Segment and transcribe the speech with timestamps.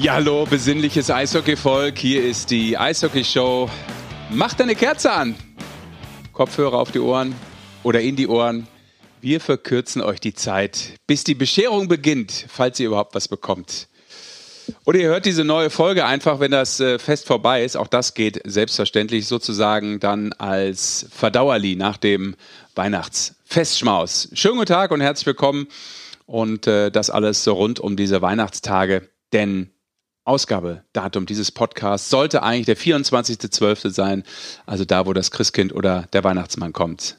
[0.00, 1.98] Ja, hallo, besinnliches Eishockey-Volk.
[1.98, 3.68] Hier ist die Eishockey-Show.
[4.30, 5.34] Macht deine Kerze an.
[6.32, 7.34] Kopfhörer auf die Ohren
[7.82, 8.68] oder in die Ohren.
[9.20, 13.88] Wir verkürzen euch die Zeit, bis die Bescherung beginnt, falls ihr überhaupt was bekommt.
[14.84, 17.76] Oder ihr hört diese neue Folge einfach, wenn das äh, Fest vorbei ist.
[17.76, 22.36] Auch das geht selbstverständlich sozusagen dann als Verdauerli nach dem
[22.76, 24.28] Weihnachtsfestschmaus.
[24.34, 25.66] Schönen guten Tag und herzlich willkommen.
[26.24, 29.08] Und äh, das alles so rund um diese Weihnachtstage.
[29.32, 29.72] Denn
[30.28, 33.90] Ausgabedatum dieses Podcasts sollte eigentlich der 24.12.
[33.90, 34.24] sein,
[34.66, 37.16] also da, wo das Christkind oder der Weihnachtsmann kommt.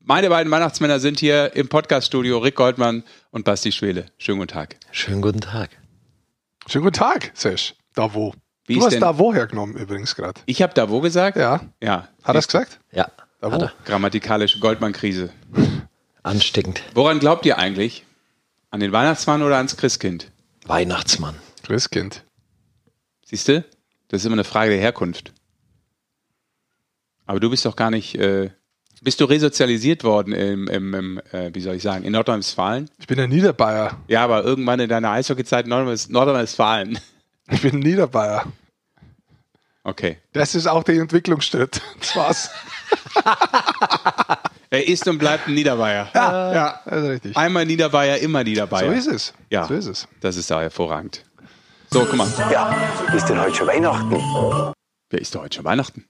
[0.00, 4.06] Meine beiden Weihnachtsmänner sind hier im Podcaststudio, Rick Goldmann und Basti Schwele.
[4.18, 4.76] Schönen guten Tag.
[4.90, 5.70] Schönen guten Tag.
[6.66, 7.74] Schönen guten Tag, Sesh.
[7.94, 8.34] Da wo?
[8.66, 10.40] Wie du ist hast denn- da wo hergenommen übrigens gerade.
[10.46, 11.36] Ich habe da wo gesagt?
[11.36, 11.60] Ja.
[11.82, 12.08] Ja.
[12.24, 12.80] Hat er es gesagt?
[12.92, 13.08] Ja,
[13.40, 13.70] Da wo?
[13.84, 15.30] Grammatikalische Goldmann-Krise.
[16.24, 16.82] Ansteckend.
[16.94, 18.04] Woran glaubt ihr eigentlich?
[18.70, 20.32] An den Weihnachtsmann oder ans Christkind?
[20.66, 21.36] Weihnachtsmann.
[21.68, 22.24] Christkind.
[23.26, 23.62] Siehst du?
[24.08, 25.32] Das ist immer eine Frage der Herkunft.
[27.26, 28.14] Aber du bist doch gar nicht.
[28.14, 28.50] Äh,
[29.02, 32.88] bist du resozialisiert worden im, im, im äh, wie soll ich sagen, in Nordrhein-Westfalen?
[32.98, 33.96] Ich bin ein Niederbayer.
[34.08, 36.98] Ja, aber irgendwann in deiner Eishockeyzeit in Nordrhein- Nordrhein-Westfalen.
[37.50, 38.44] Ich bin ein Niederbayer.
[39.82, 40.18] Okay.
[40.34, 41.80] Das ist auch der Entwicklungsschritt.
[42.00, 42.50] Das war's.
[44.70, 46.10] Er ist und bleibt ein Niederbayer.
[46.14, 46.80] Ja, ja.
[46.84, 47.36] Das ist richtig.
[47.38, 48.90] Einmal Niederbayer, immer Niederbayer.
[48.90, 49.32] So ist es.
[49.48, 50.08] Ja, So ist es.
[50.20, 51.24] Das ist da hervorragend.
[51.90, 52.28] So, guck mal.
[52.52, 52.74] Ja,
[53.16, 54.74] ist denn heute schon Weihnachten?
[55.10, 56.04] Wer ist denn heute schon Weihnachten?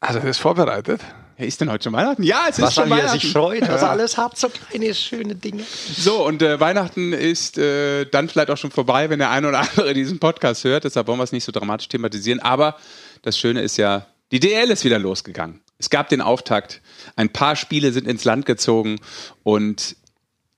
[0.00, 1.00] Also das ist vorbereitet.
[1.36, 2.22] Wer ist denn heute schon Weihnachten?
[2.22, 3.18] Ja, es ist Was schon er Weihnachten.
[3.20, 5.64] sich freut, was er alles habt, so kleine schöne Dinge.
[5.64, 9.58] So, und äh, Weihnachten ist äh, dann vielleicht auch schon vorbei, wenn der eine oder
[9.60, 10.84] andere diesen Podcast hört.
[10.84, 12.40] Deshalb wollen wir es nicht so dramatisch thematisieren.
[12.40, 12.76] Aber
[13.22, 15.60] das Schöne ist ja, die DL ist wieder losgegangen.
[15.78, 16.80] Es gab den Auftakt.
[17.16, 19.00] Ein paar Spiele sind ins Land gezogen.
[19.42, 19.96] Und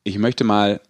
[0.05, 0.81] ich möchte mal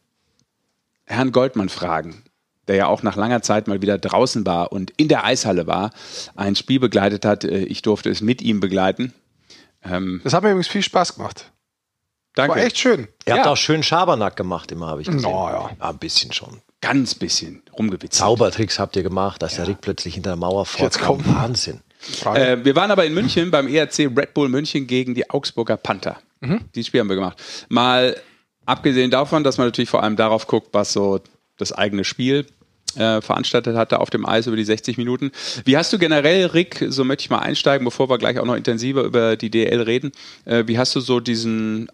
[1.07, 2.25] Herrn Goldmann fragen,
[2.69, 5.91] der ja auch nach langer Zeit mal wieder draußen war und in der Eishalle war,
[6.37, 7.45] ein Spiel begleitet hat.
[7.45, 9.13] Äh, Ich durfte es mit ihm begleiten.
[9.83, 11.51] Ähm, Das hat mir übrigens viel Spaß gemacht.
[12.35, 12.57] danke.
[12.57, 13.09] War echt schön.
[13.25, 13.41] Er Ja.
[13.43, 15.23] hat auch schön Schabernack gemacht, immer habe ich gesehen.
[15.33, 15.71] Na ja.
[15.81, 16.61] Ein bisschen schon.
[16.81, 18.15] Ganz bisschen rumgewitzelt.
[18.15, 21.25] Zaubertricks habt ihr gemacht, dass der Rick plötzlich hinter der Mauer Jetzt vorkam.
[21.25, 21.35] komm.
[21.35, 21.81] Wahnsinn.
[21.99, 22.41] Frage.
[22.47, 26.19] Äh, wir waren aber in München beim ERC Red Bull München gegen die Augsburger Panther.
[26.77, 27.43] Dieses Spiel haben wir gemacht.
[27.69, 28.17] Mal
[28.65, 31.19] abgesehen davon, dass man natürlich vor allem darauf guckt, was so
[31.57, 32.47] das eigene Spiel
[32.97, 35.31] äh, veranstaltet hatte auf dem Eis über die 60 Minuten.
[35.65, 38.57] Wie hast du generell, Rick, so möchte ich mal einsteigen, bevor wir gleich auch noch
[38.57, 40.13] intensiver über die DL reden,
[40.45, 41.89] äh, wie hast du so diesen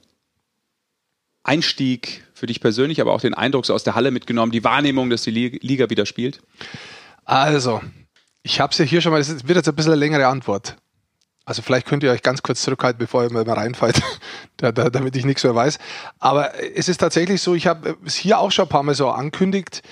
[1.42, 5.10] Einstieg für dich persönlich, aber auch den Eindruck so aus der Halle mitgenommen, die Wahrnehmung,
[5.10, 6.40] dass die Li- Liga wieder spielt?
[7.24, 7.82] Also,
[8.42, 10.76] ich habe es ja hier schon mal, das wird jetzt ein bisschen eine längere Antwort.
[11.46, 14.00] Also vielleicht könnt ihr euch ganz kurz zurückhalten, bevor ihr mal reinfallt,
[14.56, 15.78] da, da, damit ich nichts mehr weiß.
[16.18, 19.10] Aber es ist tatsächlich so, ich habe es hier auch schon ein paar Mal so
[19.10, 19.82] angekündigt,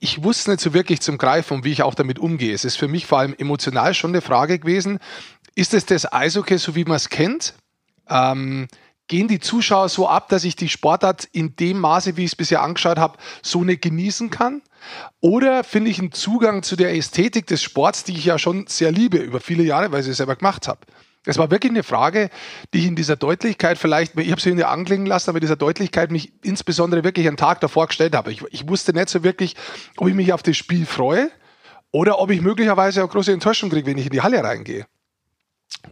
[0.00, 2.54] ich wusste nicht so wirklich zum Greifen, wie ich auch damit umgehe.
[2.54, 4.98] Es ist für mich vor allem emotional schon eine Frage gewesen,
[5.54, 7.54] ist es das Eishockey, so wie man es kennt?
[8.08, 8.68] Ähm,
[9.08, 12.36] gehen die Zuschauer so ab, dass ich die Sportart in dem Maße, wie ich es
[12.36, 14.62] bisher angeschaut habe, so nicht genießen kann?
[15.20, 18.92] Oder finde ich einen Zugang zu der Ästhetik des Sports, die ich ja schon sehr
[18.92, 20.80] liebe über viele Jahre, weil ich es selber gemacht habe?
[21.26, 22.30] Das war wirklich eine Frage,
[22.72, 25.56] die ich in dieser Deutlichkeit vielleicht, ich habe sie der anklingen lassen, aber in dieser
[25.56, 28.32] Deutlichkeit mich insbesondere wirklich einen Tag davor gestellt habe.
[28.32, 29.56] Ich, ich wusste nicht so wirklich,
[29.96, 31.30] ob ich mich auf das Spiel freue
[31.90, 34.86] oder ob ich möglicherweise eine große Enttäuschung kriege, wenn ich in die Halle reingehe.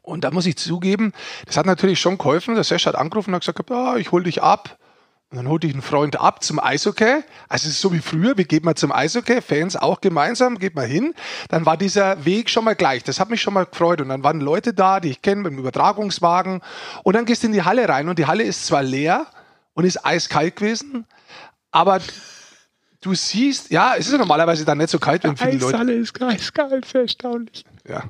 [0.02, 1.12] Und da muss ich zugeben,
[1.46, 2.54] das hat natürlich schon geholfen.
[2.54, 4.78] Der Sesh hat angerufen und hat gesagt, ah, ich hol dich ab.
[5.34, 7.24] Und dann holte ich einen Freund ab zum Eishockey.
[7.48, 10.76] Also es ist so wie früher, wir gehen mal zum Eishockey, Fans auch gemeinsam, geht
[10.76, 11.12] mal hin.
[11.48, 13.02] Dann war dieser Weg schon mal gleich.
[13.02, 14.00] Das hat mich schon mal gefreut.
[14.00, 16.60] Und dann waren Leute da, die ich kenne, mit dem Übertragungswagen.
[17.02, 19.26] Und dann gehst du in die Halle rein und die Halle ist zwar leer
[19.72, 21.04] und ist eiskalt gewesen,
[21.72, 21.98] aber
[23.00, 25.92] du siehst, ja, es ist ja normalerweise dann nicht so kalt, wenn viele Leute...
[25.94, 27.64] ist eiskalt, erstaunlich.
[27.88, 28.04] Ja.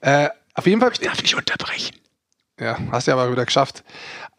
[0.00, 1.94] Äh, auf jeden Fall Darf ich unterbrechen?
[2.60, 3.84] Ja, hast du aber wieder geschafft.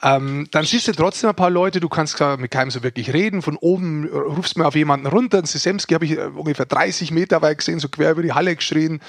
[0.02, 3.42] Ähm, dann siehst du trotzdem ein paar Leute, du kannst mit keinem so wirklich reden.
[3.42, 5.40] Von oben äh, rufst du mal auf jemanden runter.
[5.40, 8.56] In Sisemski habe ich äh, ungefähr 30 Meter weit gesehen, so quer über die Halle
[8.56, 9.02] geschrien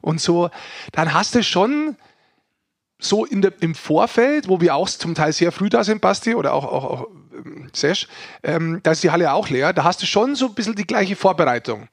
[0.00, 0.50] und so.
[0.92, 1.96] Dann hast du schon
[2.98, 6.52] so der, im Vorfeld, wo wir auch zum Teil sehr früh da sind, Basti, oder
[6.52, 7.06] auch, auch, auch
[7.36, 8.08] ähm, Sesh,
[8.42, 9.72] ähm, da ist die Halle auch leer.
[9.72, 11.88] Da hast du schon so ein bisschen die gleiche Vorbereitung.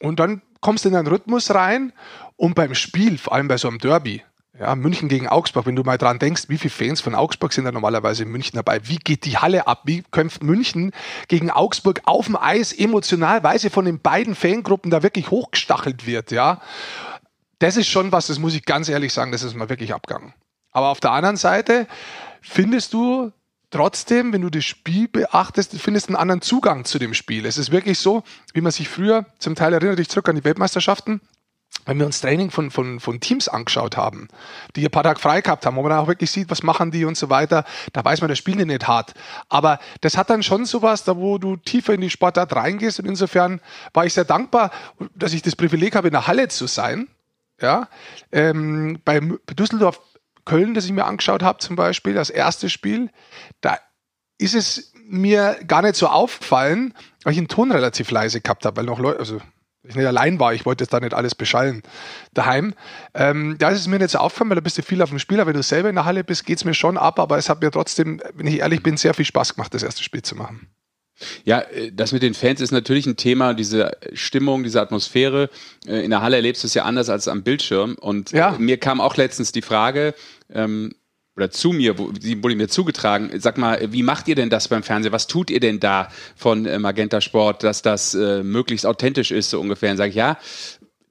[0.00, 1.92] Und dann kommst du in einen Rhythmus rein
[2.36, 4.22] und beim Spiel, vor allem bei so einem Derby,
[4.60, 7.64] ja, München gegen Augsburg, wenn du mal dran denkst, wie viele Fans von Augsburg sind
[7.64, 8.86] da normalerweise in München dabei?
[8.86, 9.82] Wie geht die Halle ab?
[9.84, 10.92] Wie kämpft München
[11.28, 16.06] gegen Augsburg auf dem Eis emotional, weil sie von den beiden Fangruppen da wirklich hochgestachelt
[16.06, 16.60] wird, ja?
[17.58, 20.34] Das ist schon was, das muss ich ganz ehrlich sagen, das ist mal wirklich abgegangen.
[20.72, 21.86] Aber auf der anderen Seite
[22.42, 23.32] findest du
[23.70, 27.46] trotzdem, wenn du das Spiel beachtest, findest einen anderen Zugang zu dem Spiel.
[27.46, 30.44] Es ist wirklich so, wie man sich früher, zum Teil erinnert dich zurück an die
[30.44, 31.20] Weltmeisterschaften,
[31.86, 34.28] wenn wir uns Training von, von, von Teams angeschaut haben,
[34.76, 37.04] die ein paar Tage frei gehabt haben, wo man auch wirklich sieht, was machen die
[37.04, 39.14] und so weiter, da weiß man, das spielen die nicht hart.
[39.48, 43.06] Aber das hat dann schon sowas, da wo du tiefer in die Sportart reingehst und
[43.06, 43.60] insofern
[43.92, 44.70] war ich sehr dankbar,
[45.14, 47.08] dass ich das Privileg habe, in der Halle zu sein.
[47.60, 47.88] Ja,
[48.32, 49.20] ähm, bei
[49.54, 50.00] Düsseldorf
[50.46, 53.10] Köln, das ich mir angeschaut habe, zum Beispiel, das erste Spiel,
[53.60, 53.78] da
[54.38, 58.78] ist es mir gar nicht so aufgefallen, weil ich den Ton relativ leise gehabt habe,
[58.78, 59.40] weil noch Leute, also
[59.82, 61.82] ich nicht allein war, ich wollte jetzt da nicht alles beschallen
[62.34, 62.74] daheim.
[63.14, 65.18] Ähm, da ist es mir nicht so aufgefallen, weil da bist du viel auf dem
[65.18, 67.38] Spiel, aber wenn du selber in der Halle bist, geht es mir schon ab, aber
[67.38, 70.22] es hat mir trotzdem, wenn ich ehrlich bin, sehr viel Spaß gemacht, das erste Spiel
[70.22, 70.68] zu machen.
[71.44, 75.50] Ja, äh, das mit den Fans ist natürlich ein Thema, diese Stimmung, diese Atmosphäre.
[75.86, 77.96] Äh, in der Halle erlebst du es ja anders als am Bildschirm.
[78.00, 78.56] Und ja.
[78.58, 80.14] mir kam auch letztens die Frage,
[80.52, 80.94] ähm,
[81.40, 85.12] oder zu mir, wurde mir zugetragen, sag mal, wie macht ihr denn das beim Fernsehen?
[85.12, 89.48] Was tut ihr denn da von äh, Magenta Sport, dass das äh, möglichst authentisch ist,
[89.48, 89.90] so ungefähr?
[89.90, 90.36] Und sage ich, ja,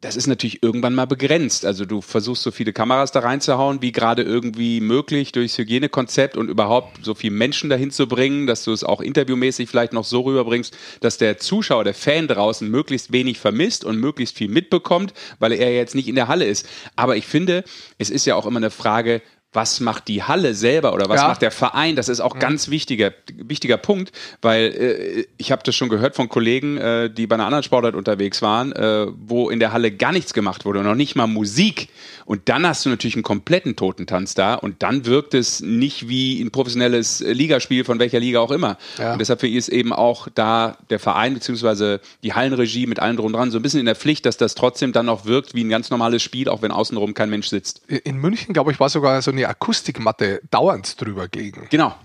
[0.02, 1.66] das ist natürlich irgendwann mal begrenzt.
[1.66, 6.48] Also du versuchst so viele Kameras da reinzuhauen, wie gerade irgendwie möglich durchs Hygienekonzept und
[6.48, 10.22] überhaupt so viele Menschen dahin zu bringen, dass du es auch interviewmäßig vielleicht noch so
[10.22, 15.52] rüberbringst, dass der Zuschauer, der Fan draußen möglichst wenig vermisst und möglichst viel mitbekommt, weil
[15.52, 16.68] er jetzt nicht in der Halle ist.
[16.96, 17.66] Aber ich finde,
[17.98, 21.28] es ist ja auch immer eine Frage, was macht die Halle selber oder was ja.
[21.28, 21.96] macht der Verein?
[21.96, 22.40] Das ist auch mhm.
[22.40, 24.12] ganz wichtiger, wichtiger Punkt,
[24.42, 27.96] weil äh, ich habe das schon gehört von Kollegen, äh, die bei einer anderen Sportart
[27.96, 31.90] unterwegs waren, äh, wo in der Halle gar nichts gemacht wurde, noch nicht mal Musik.
[32.26, 36.40] Und dann hast du natürlich einen kompletten Totentanz da und dann wirkt es nicht wie
[36.40, 38.78] ein professionelles Ligaspiel von welcher Liga auch immer.
[39.00, 39.14] Ja.
[39.14, 43.50] Und deshalb ist eben auch da der Verein beziehungsweise die Hallenregie mit allen drum dran
[43.50, 45.90] so ein bisschen in der Pflicht, dass das trotzdem dann noch wirkt wie ein ganz
[45.90, 47.82] normales Spiel, auch wenn außenrum kein Mensch sitzt.
[47.88, 51.68] In München, glaube ich, war sogar so eine Akustikmatte dauernd drüber gegen.
[51.70, 51.96] Genau.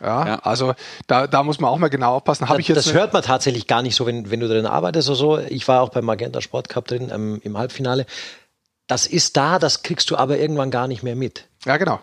[0.00, 0.74] Ja, ja, also
[1.06, 2.48] da, da muss man auch mal genau aufpassen.
[2.48, 4.64] Hab das, ich jetzt das hört man tatsächlich gar nicht so, wenn, wenn du drin
[4.64, 5.38] arbeitest oder so.
[5.38, 8.06] Ich war auch beim Magenta Sport Cup drin ähm, im Halbfinale
[8.90, 11.46] das ist da, das kriegst du aber irgendwann gar nicht mehr mit.
[11.64, 12.00] Ja, genau.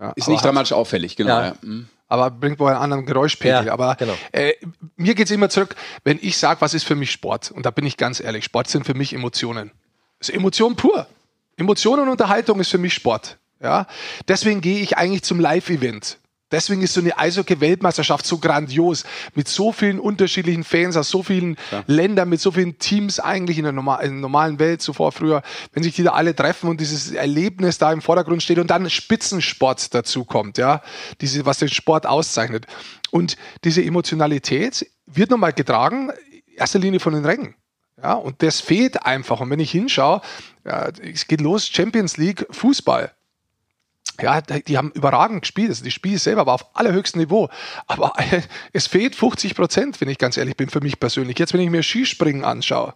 [0.00, 1.40] Ja, ist nicht dramatisch auffällig, genau.
[1.40, 1.54] Ja.
[1.60, 1.88] Mhm.
[2.06, 3.68] Aber bringt wohl einen anderen Geräuschpegel.
[3.68, 4.14] Aber genau.
[4.32, 4.54] äh,
[4.96, 7.50] mir geht es immer zurück, wenn ich sage, was ist für mich Sport?
[7.50, 9.70] Und da bin ich ganz ehrlich, Sport sind für mich Emotionen.
[10.18, 11.06] Das ist Emotion pur.
[11.56, 13.36] Emotion und Unterhaltung ist für mich Sport.
[13.60, 13.86] Ja?
[14.26, 16.18] Deswegen gehe ich eigentlich zum Live-Event.
[16.50, 21.56] Deswegen ist so eine Eishockey-Weltmeisterschaft so grandios, mit so vielen unterschiedlichen Fans aus so vielen
[21.70, 21.84] ja.
[21.86, 25.42] Ländern, mit so vielen Teams eigentlich in der, normal, in der, normalen Welt zuvor, früher,
[25.74, 28.88] wenn sich die da alle treffen und dieses Erlebnis da im Vordergrund steht und dann
[28.88, 30.80] Spitzensport dazu kommt, ja,
[31.20, 32.66] diese, was den Sport auszeichnet.
[33.10, 36.10] Und diese Emotionalität wird nochmal getragen,
[36.56, 37.56] erster Linie von den Rängen.
[38.02, 39.40] Ja, und das fehlt einfach.
[39.40, 40.22] Und wenn ich hinschaue,
[40.64, 43.12] ja, es geht los, Champions League, Fußball
[44.20, 45.70] ja, die haben überragend gespielt.
[45.70, 47.48] Also die Spiel selber war auf allerhöchstem Niveau.
[47.86, 48.12] Aber
[48.72, 51.38] es fehlt 50 Prozent, wenn ich ganz ehrlich bin, für mich persönlich.
[51.38, 52.94] Jetzt, wenn ich mir Skispringen anschaue,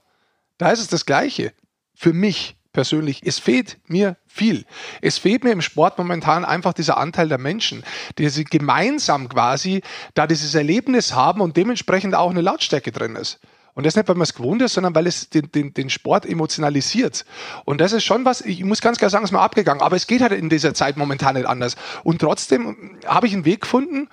[0.58, 1.52] da ist es das Gleiche.
[1.94, 3.22] Für mich persönlich.
[3.24, 4.64] Es fehlt mir viel.
[5.00, 7.84] Es fehlt mir im Sport momentan einfach dieser Anteil der Menschen,
[8.18, 9.82] die sie gemeinsam quasi
[10.14, 13.40] da dieses Erlebnis haben und dementsprechend auch eine Lautstärke drin ist.
[13.74, 16.26] Und das nicht, weil man es gewohnt ist, sondern weil es den, den, den Sport
[16.26, 17.24] emotionalisiert.
[17.64, 19.82] Und das ist schon was, ich muss ganz klar sagen, es ist mir abgegangen.
[19.82, 21.76] Aber es geht halt in dieser Zeit momentan nicht anders.
[22.04, 24.08] Und trotzdem habe ich einen Weg gefunden,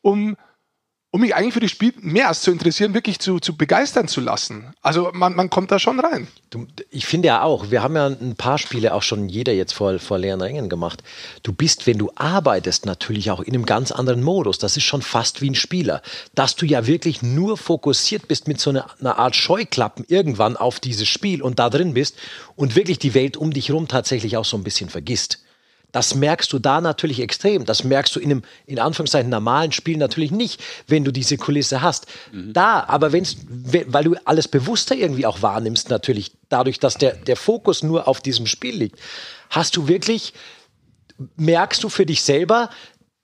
[0.00, 0.36] um
[1.12, 4.20] um mich eigentlich für das Spiel mehr als zu interessieren, wirklich zu, zu begeistern zu
[4.20, 4.72] lassen.
[4.82, 6.28] Also man, man kommt da schon rein.
[6.50, 9.72] Du, ich finde ja auch, wir haben ja ein paar Spiele auch schon jeder jetzt
[9.72, 11.02] vor, vor leeren Rängen gemacht.
[11.42, 14.58] Du bist, wenn du arbeitest, natürlich auch in einem ganz anderen Modus.
[14.58, 16.02] Das ist schon fast wie ein Spieler.
[16.34, 20.80] Dass du ja wirklich nur fokussiert bist mit so einer, einer Art Scheuklappen irgendwann auf
[20.80, 22.16] dieses Spiel und da drin bist
[22.56, 25.45] und wirklich die Welt um dich herum tatsächlich auch so ein bisschen vergisst.
[25.92, 27.64] Das merkst du da natürlich extrem.
[27.64, 31.80] Das merkst du in einem, in Anführungszeichen, normalen Spiel natürlich nicht, wenn du diese Kulisse
[31.80, 32.06] hast.
[32.32, 32.52] Mhm.
[32.52, 37.36] Da, aber wenn's, weil du alles bewusster irgendwie auch wahrnimmst, natürlich, dadurch, dass der, der
[37.36, 38.98] Fokus nur auf diesem Spiel liegt,
[39.50, 40.34] hast du wirklich,
[41.36, 42.68] merkst du für dich selber,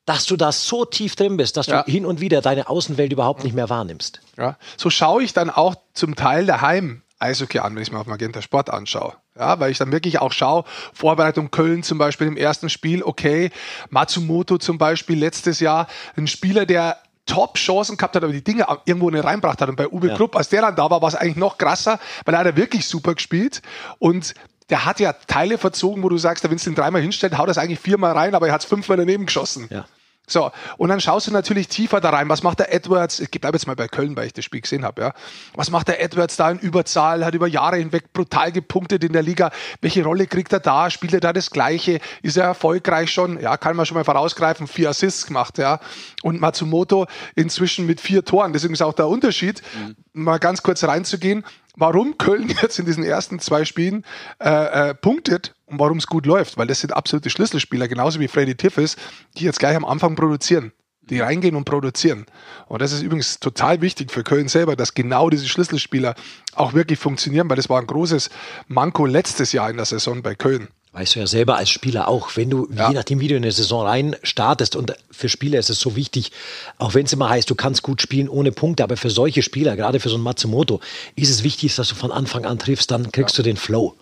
[0.04, 1.82] dass du da so tief drin bist, dass ja.
[1.82, 4.20] du hin und wieder deine Außenwelt überhaupt nicht mehr wahrnimmst.
[4.36, 8.06] Ja, so schaue ich dann auch zum Teil daheim Eishockey an, wenn ich mir auf
[8.06, 9.14] Magenta Sport anschaue.
[9.38, 13.50] Ja, weil ich dann wirklich auch schaue, Vorbereitung Köln zum Beispiel im ersten Spiel, okay,
[13.88, 15.86] Matsumoto zum Beispiel letztes Jahr,
[16.16, 19.68] ein Spieler, der Top-Chancen gehabt hat, aber die Dinge irgendwo nicht reinbracht hat.
[19.68, 20.16] Und bei Uwe ja.
[20.16, 22.86] Krupp, als der dann da war, war es eigentlich noch krasser, weil er hat wirklich
[22.86, 23.62] super gespielt.
[23.98, 24.34] Und
[24.70, 27.58] der hat ja Teile verzogen, wo du sagst, wenn es den dreimal hinstellt, haut das
[27.58, 29.68] eigentlich viermal rein, aber er hat es fünfmal daneben geschossen.
[29.70, 29.86] Ja.
[30.32, 32.28] So, und dann schaust du natürlich tiefer da rein.
[32.28, 33.20] Was macht der Edwards?
[33.20, 35.02] Ich bleibe jetzt mal bei Köln, weil ich das Spiel gesehen habe.
[35.02, 35.14] Ja.
[35.54, 37.24] Was macht der Edwards da in Überzahl?
[37.24, 39.50] Hat über Jahre hinweg brutal gepunktet in der Liga.
[39.80, 40.90] Welche Rolle kriegt er da?
[40.90, 42.00] Spielt er da das Gleiche?
[42.22, 43.40] Ist er erfolgreich schon?
[43.40, 44.66] Ja, kann man schon mal vorausgreifen.
[44.66, 45.80] Vier Assists gemacht, ja.
[46.22, 48.52] Und Matsumoto inzwischen mit vier Toren.
[48.52, 49.96] Deswegen ist auch der Unterschied, mhm.
[50.12, 51.44] mal ganz kurz reinzugehen
[51.76, 54.04] warum Köln jetzt in diesen ersten zwei Spielen
[54.40, 58.28] äh, äh, punktet und warum es gut läuft, weil das sind absolute Schlüsselspieler, genauso wie
[58.28, 58.96] Freddy Tiffes,
[59.36, 62.26] die jetzt gleich am Anfang produzieren, die reingehen und produzieren.
[62.68, 66.14] Und das ist übrigens total wichtig für Köln selber, dass genau diese Schlüsselspieler
[66.54, 68.30] auch wirklich funktionieren, weil das war ein großes
[68.68, 70.68] Manko letztes Jahr in der Saison bei Köln.
[70.94, 72.88] Weißt du ja selber als Spieler auch, wenn du, ja.
[72.88, 75.96] je nachdem, wie du in eine Saison rein startest, und für Spieler ist es so
[75.96, 76.32] wichtig,
[76.76, 79.74] auch wenn es immer heißt, du kannst gut spielen ohne Punkte, aber für solche Spieler,
[79.74, 80.80] gerade für so einen Matsumoto,
[81.16, 83.42] ist es wichtig, dass du von Anfang an triffst, dann kriegst ja.
[83.42, 83.96] du den Flow.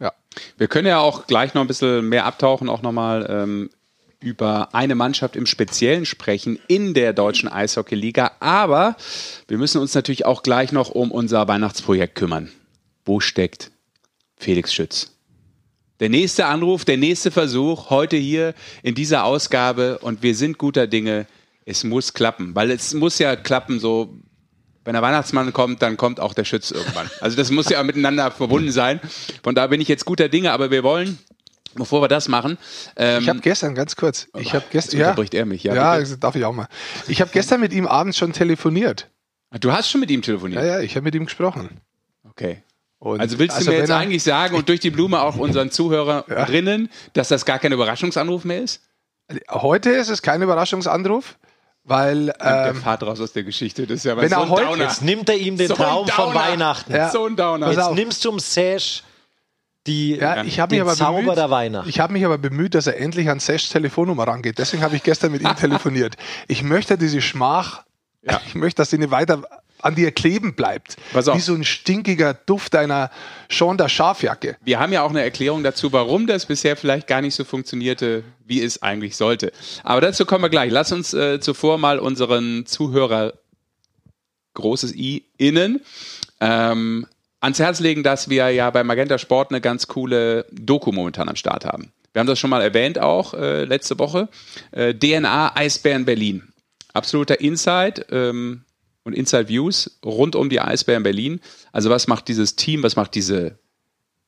[0.00, 0.12] Ja.
[0.56, 3.70] Wir können ja auch gleich noch ein bisschen mehr abtauchen, auch nochmal ähm,
[4.20, 8.96] über eine Mannschaft im Speziellen sprechen in der deutschen Eishockeyliga, aber
[9.48, 12.50] wir müssen uns natürlich auch gleich noch um unser Weihnachtsprojekt kümmern.
[13.04, 13.70] Wo steckt
[14.36, 15.16] Felix Schütz?
[16.00, 20.86] Der nächste Anruf, der nächste Versuch, heute hier in dieser Ausgabe und wir sind guter
[20.86, 21.26] Dinge.
[21.66, 24.18] Es muss klappen, weil es muss ja klappen, so
[24.84, 27.10] wenn der Weihnachtsmann kommt, dann kommt auch der Schütz irgendwann.
[27.20, 29.00] Also das muss ja miteinander verbunden sein.
[29.42, 31.18] Von da bin ich jetzt guter Dinge, aber wir wollen
[31.74, 32.58] Bevor wir das machen.
[32.96, 34.98] Ähm, ich habe gestern, ganz kurz, ich habe gestern.
[34.98, 35.74] Ja, unterbricht er mich, ja.
[35.74, 36.66] Ja, darf ich auch mal.
[37.06, 39.08] Ich habe gestern mit ihm abends schon telefoniert.
[39.60, 40.62] Du hast schon mit ihm telefoniert?
[40.62, 41.80] Ja, ja, ich habe mit ihm gesprochen.
[42.28, 42.62] Okay.
[42.98, 45.70] Und also willst du also mir jetzt eigentlich sagen und durch die Blume auch unseren
[45.70, 46.88] Zuhörerinnen, ja.
[47.14, 48.82] dass das gar kein Überraschungsanruf mehr ist?
[49.48, 51.36] Heute ist es kein Überraschungsanruf,
[51.84, 53.86] weil ähm, der Fahrt raus aus der Geschichte.
[53.86, 54.84] Das ist ja wenn so er heute Downer.
[54.84, 56.92] jetzt nimmt er ihm den so Traum von Weihnachten.
[56.94, 57.10] Ja.
[57.10, 57.72] So ein Downer.
[57.72, 59.02] Jetzt nimmst du um Sash
[59.86, 61.88] die, ja, ich den mich Zauber bemüht, der Weihnacht.
[61.88, 64.58] Ich habe mich aber bemüht, dass er endlich an Sash Telefonnummer rangeht.
[64.58, 66.16] Deswegen habe ich gestern mit ihm telefoniert.
[66.48, 67.84] Ich möchte diese Schmach,
[68.22, 68.40] ja.
[68.46, 69.42] ich möchte, dass sie nicht weiter
[69.82, 70.96] an dir kleben bleibt.
[71.12, 73.10] Wie so ein stinkiger Duft einer
[73.48, 74.56] Schonder Schafjacke.
[74.62, 78.24] Wir haben ja auch eine Erklärung dazu, warum das bisher vielleicht gar nicht so funktionierte,
[78.44, 79.52] wie es eigentlich sollte.
[79.82, 80.70] Aber dazu kommen wir gleich.
[80.70, 83.34] Lass uns äh, zuvor mal unseren Zuhörer
[84.54, 85.80] großes I innen
[86.40, 87.06] ähm,
[87.40, 91.36] ans Herz legen, dass wir ja bei Magenta Sport eine ganz coole Doku momentan am
[91.36, 91.92] Start haben.
[92.12, 94.28] Wir haben das schon mal erwähnt auch äh, letzte Woche.
[94.72, 96.52] Äh, DNA Eisbären Berlin.
[96.92, 98.06] Absoluter Insight.
[98.10, 98.64] Ähm,
[99.04, 101.40] und Inside Views rund um die Eisbären Berlin.
[101.72, 103.58] Also was macht dieses Team, was macht diese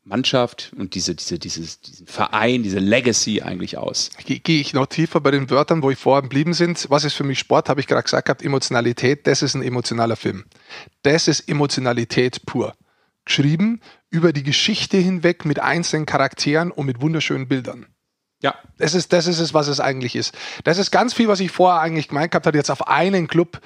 [0.04, 4.10] Mannschaft und diese, diese, dieses, diesen Verein, diese Legacy eigentlich aus?
[4.24, 6.86] Gehe ich noch tiefer bei den Wörtern, wo ich vorher geblieben sind.
[6.90, 10.16] Was ist für mich Sport, habe ich gerade gesagt gehabt, Emotionalität, das ist ein emotionaler
[10.16, 10.44] Film.
[11.02, 12.74] Das ist Emotionalität pur.
[13.24, 17.86] Geschrieben über die Geschichte hinweg mit einzelnen Charakteren und mit wunderschönen Bildern.
[18.42, 20.34] Ja, das ist, das ist es, was es eigentlich ist.
[20.64, 23.60] Das ist ganz viel, was ich vorher eigentlich gemeint gehabt habe, jetzt auf einen Club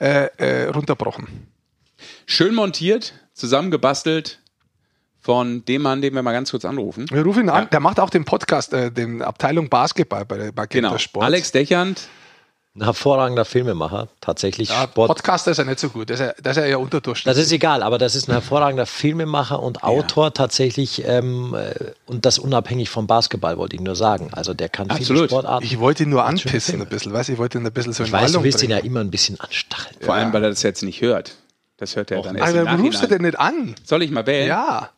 [0.00, 1.46] äh, äh, runterbrochen.
[2.26, 4.40] Schön montiert, zusammengebastelt
[5.20, 7.06] von dem Mann, den wir mal ganz kurz anrufen.
[7.10, 10.66] Wir rufen ihn an, der macht auch den Podcast, äh, den Abteilung Basketball bei, bei
[10.66, 10.96] genau.
[10.98, 11.26] Sport.
[11.26, 12.08] Alex Dechand,
[12.74, 14.70] ein hervorragender Filmemacher, tatsächlich.
[14.70, 15.08] Ja, Sport.
[15.08, 17.36] Podcaster ist er nicht so gut, das ist er, eher unterdurchschnittlich.
[17.36, 20.30] Das ist egal, aber das ist ein hervorragender Filmemacher und Autor ja.
[20.30, 21.74] tatsächlich ähm, äh,
[22.06, 24.30] und das unabhängig vom Basketball, wollte ich nur sagen.
[24.32, 25.06] Also der kann Absolut.
[25.06, 25.66] viele Sportarten.
[25.66, 28.06] Ich wollte ihn nur anpissen ein bisschen, weißt ich wollte ihn ein bisschen so in
[28.06, 28.72] Ich weiß, du willst bringen.
[28.72, 29.96] ihn ja immer ein bisschen anstacheln.
[30.00, 30.22] Vor ja.
[30.22, 31.32] allem, weil er das jetzt nicht hört.
[31.76, 33.74] Das hört er Och, dann erst Aber warum rufst du denn nicht an?
[33.84, 34.48] Soll ich mal wählen?
[34.48, 34.90] Ja.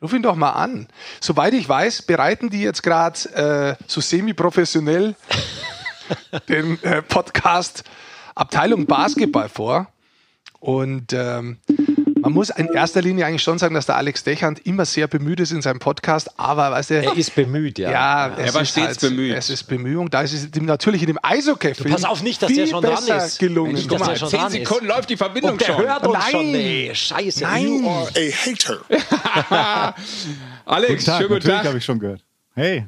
[0.00, 0.86] Ruf ihn doch mal an.
[1.20, 5.16] Soweit ich weiß, bereiten die jetzt gerade äh, so semi-professionell
[6.48, 7.84] den äh, Podcast
[8.34, 9.88] Abteilung Basketball vor.
[10.60, 11.58] Und ähm,
[12.20, 15.40] man muss in erster Linie eigentlich schon sagen, dass der Alex Dechand immer sehr bemüht
[15.40, 17.90] ist in seinem Podcast, aber weißt du, er ist bemüht, ja.
[17.90, 18.34] Ja, ja.
[18.34, 19.34] er war stets halt, bemüht.
[19.34, 22.42] Es ist Bemühung, da ist es ihm natürlich in dem Eishockey film Pass auf nicht,
[22.42, 23.38] dass der schon dran ist.
[23.38, 23.72] gelungen.
[23.72, 24.94] Nicht, Guck mal, zehn Sekunden ist.
[24.94, 25.78] läuft die Verbindung Und der schon.
[25.78, 26.30] hört uns Nein.
[26.30, 26.52] schon.
[26.52, 27.42] Nee, scheiße.
[27.42, 27.66] Nein.
[27.66, 29.94] You are a hater.
[30.66, 31.64] Alex, guten Tag, schönen guten Tag.
[31.64, 32.22] habe ich schon gehört.
[32.54, 32.86] Hey,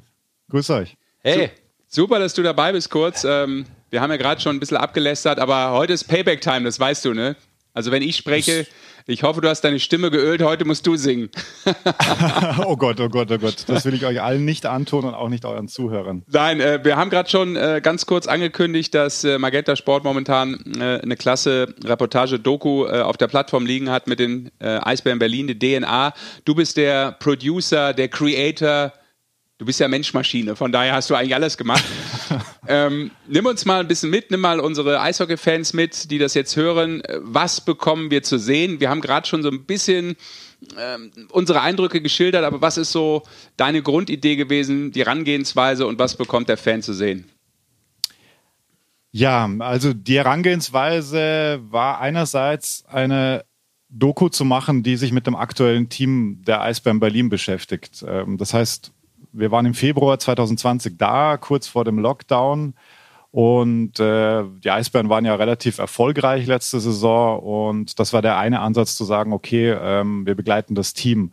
[0.50, 0.94] grüß euch.
[1.22, 1.50] Hey.
[1.94, 3.22] Super, dass du dabei bist kurz.
[3.22, 7.04] Ähm, wir haben ja gerade schon ein bisschen abgelästert, aber heute ist Payback-Time, das weißt
[7.04, 7.36] du, ne?
[7.74, 8.66] Also wenn ich spreche,
[9.06, 11.28] ich hoffe, du hast deine Stimme geölt, heute musst du singen.
[12.64, 13.64] oh Gott, oh Gott, oh Gott.
[13.66, 16.22] Das will ich euch allen nicht antun und auch nicht euren Zuhörern.
[16.32, 20.64] Nein, äh, wir haben gerade schon äh, ganz kurz angekündigt, dass äh, Magenta Sport momentan
[20.78, 25.46] äh, eine klasse Reportage-Doku äh, auf der Plattform liegen hat mit den äh, Eisbären Berlin,
[25.46, 26.14] die DNA.
[26.46, 28.94] Du bist der Producer, der Creator,
[29.62, 31.84] Du bist ja Menschmaschine, von daher hast du eigentlich alles gemacht.
[32.66, 36.56] ähm, nimm uns mal ein bisschen mit, nimm mal unsere Eishockey-Fans mit, die das jetzt
[36.56, 37.00] hören.
[37.20, 38.80] Was bekommen wir zu sehen?
[38.80, 40.16] Wir haben gerade schon so ein bisschen
[40.76, 43.22] ähm, unsere Eindrücke geschildert, aber was ist so
[43.56, 47.30] deine Grundidee gewesen, die Herangehensweise und was bekommt der Fan zu sehen?
[49.12, 53.44] Ja, also die Herangehensweise war einerseits eine
[53.90, 58.04] Doku zu machen, die sich mit dem aktuellen Team der Eisbären Berlin beschäftigt.
[58.04, 58.90] Ähm, das heißt,
[59.32, 62.74] wir waren im Februar 2020 da, kurz vor dem Lockdown.
[63.30, 67.38] Und äh, die Eisbären waren ja relativ erfolgreich letzte Saison.
[67.40, 71.32] Und das war der eine Ansatz zu sagen, okay, ähm, wir begleiten das Team.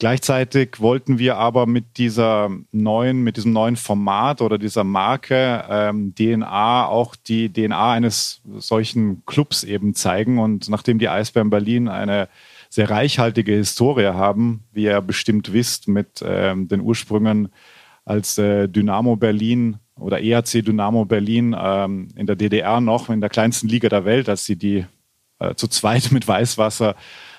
[0.00, 6.14] Gleichzeitig wollten wir aber mit dieser neuen, mit diesem neuen Format oder dieser Marke ähm,
[6.14, 10.38] DNA auch die DNA eines solchen Clubs eben zeigen.
[10.38, 12.28] Und nachdem die Eisbären Berlin eine
[12.74, 17.50] sehr reichhaltige Historie haben, wie ihr bestimmt wisst, mit ähm, den Ursprüngen
[18.04, 23.30] als äh, Dynamo Berlin oder EAC Dynamo Berlin ähm, in der DDR noch in der
[23.30, 24.86] kleinsten Liga der Welt, als sie die
[25.38, 26.96] äh, zu zweit mit Weißwasser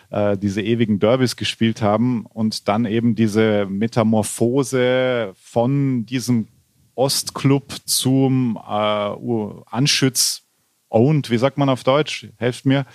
[0.10, 6.48] äh, diese ewigen Derbys gespielt haben und dann eben diese Metamorphose von diesem
[6.96, 10.44] Ostclub zum äh, Anschütz
[10.90, 12.30] owned, wie sagt man auf Deutsch?
[12.38, 12.86] Helft mir.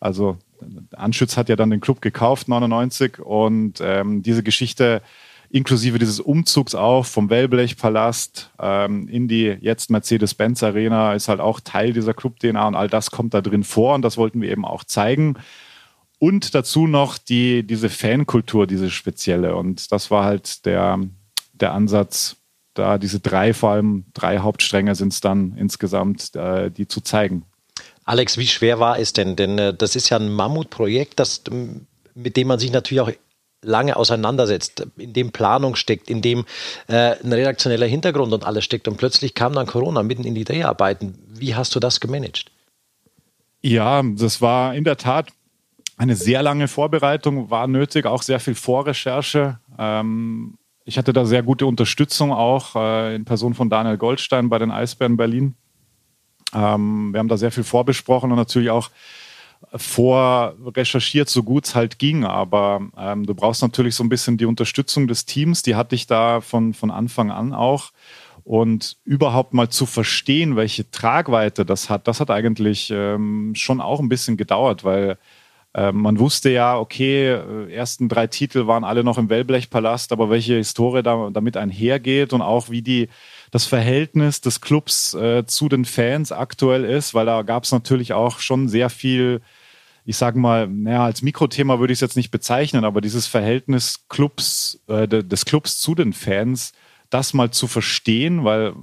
[0.00, 0.36] Also
[0.92, 5.02] Anschütz hat ja dann den Club gekauft, 99, und ähm, diese Geschichte
[5.50, 11.60] inklusive dieses Umzugs auch vom Wellblechpalast ähm, in die jetzt Mercedes-Benz Arena ist halt auch
[11.60, 14.64] Teil dieser Club-DNA und all das kommt da drin vor und das wollten wir eben
[14.64, 15.36] auch zeigen.
[16.18, 19.54] Und dazu noch die, diese Fankultur, diese spezielle.
[19.54, 20.98] Und das war halt der,
[21.52, 22.36] der Ansatz,
[22.72, 27.44] da diese drei, vor allem drei Hauptstränge sind es dann insgesamt, äh, die zu zeigen.
[28.06, 29.36] Alex, wie schwer war es denn?
[29.36, 31.42] Denn äh, das ist ja ein Mammutprojekt, das,
[32.14, 33.12] mit dem man sich natürlich auch
[33.62, 36.44] lange auseinandersetzt, in dem Planung steckt, in dem
[36.86, 38.86] äh, ein redaktioneller Hintergrund und alles steckt.
[38.86, 41.18] Und plötzlich kam dann Corona mitten in die Dreharbeiten.
[41.28, 42.46] Wie hast du das gemanagt?
[43.60, 45.30] Ja, das war in der Tat
[45.96, 49.58] eine sehr lange Vorbereitung, war nötig, auch sehr viel Vorrecherche.
[49.78, 54.58] Ähm, ich hatte da sehr gute Unterstützung auch äh, in Person von Daniel Goldstein bei
[54.60, 55.56] den Eisbären Berlin.
[56.54, 58.90] Ähm, wir haben da sehr viel vorbesprochen und natürlich auch
[59.74, 62.24] vorrecherchiert, so gut es halt ging.
[62.24, 65.62] Aber ähm, du brauchst natürlich so ein bisschen die Unterstützung des Teams.
[65.62, 67.92] Die hatte ich da von, von Anfang an auch.
[68.44, 73.98] Und überhaupt mal zu verstehen, welche Tragweite das hat, das hat eigentlich ähm, schon auch
[73.98, 75.18] ein bisschen gedauert, weil
[75.74, 80.30] äh, man wusste ja, okay, äh, ersten drei Titel waren alle noch im Wellblechpalast, aber
[80.30, 83.08] welche Historie da, damit einhergeht und auch wie die
[83.56, 88.12] das Verhältnis des Clubs äh, zu den Fans aktuell ist, weil da gab es natürlich
[88.12, 89.40] auch schon sehr viel,
[90.04, 94.04] ich sage mal, naja, als Mikrothema würde ich es jetzt nicht bezeichnen, aber dieses Verhältnis
[94.10, 96.74] Clubs, äh, des Clubs zu den Fans,
[97.08, 98.74] das mal zu verstehen, weil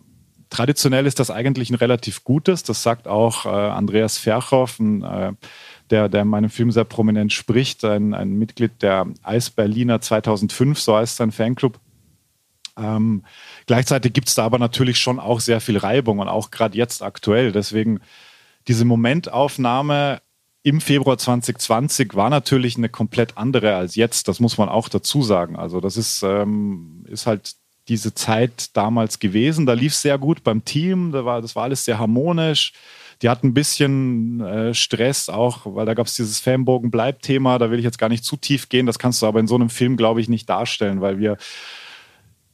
[0.49, 5.33] traditionell ist das eigentlich ein relativ gutes, das sagt auch äh, Andreas Ferchow, ein, äh,
[5.91, 10.79] der, der in meinem Film sehr prominent spricht, ein, ein Mitglied der Eis Berliner 2005,
[10.79, 11.79] so heißt sein Fanclub.
[12.77, 13.23] Ähm,
[13.67, 17.03] gleichzeitig gibt es da aber natürlich schon auch sehr viel Reibung und auch gerade jetzt
[17.03, 17.51] aktuell.
[17.51, 17.99] Deswegen
[18.67, 20.21] diese Momentaufnahme
[20.63, 24.27] im Februar 2020 war natürlich eine komplett andere als jetzt.
[24.27, 25.57] Das muss man auch dazu sagen.
[25.57, 27.55] Also das ist, ähm, ist halt
[27.89, 29.65] diese Zeit damals gewesen.
[29.65, 31.11] Da lief es sehr gut beim Team.
[31.11, 32.71] Da war, das war alles sehr harmonisch.
[33.21, 37.59] Die hatten ein bisschen äh, Stress auch, weil da gab es dieses Fanbogen-Bleib-Thema.
[37.59, 38.85] Da will ich jetzt gar nicht zu tief gehen.
[38.85, 41.37] Das kannst du aber in so einem Film, glaube ich, nicht darstellen, weil wir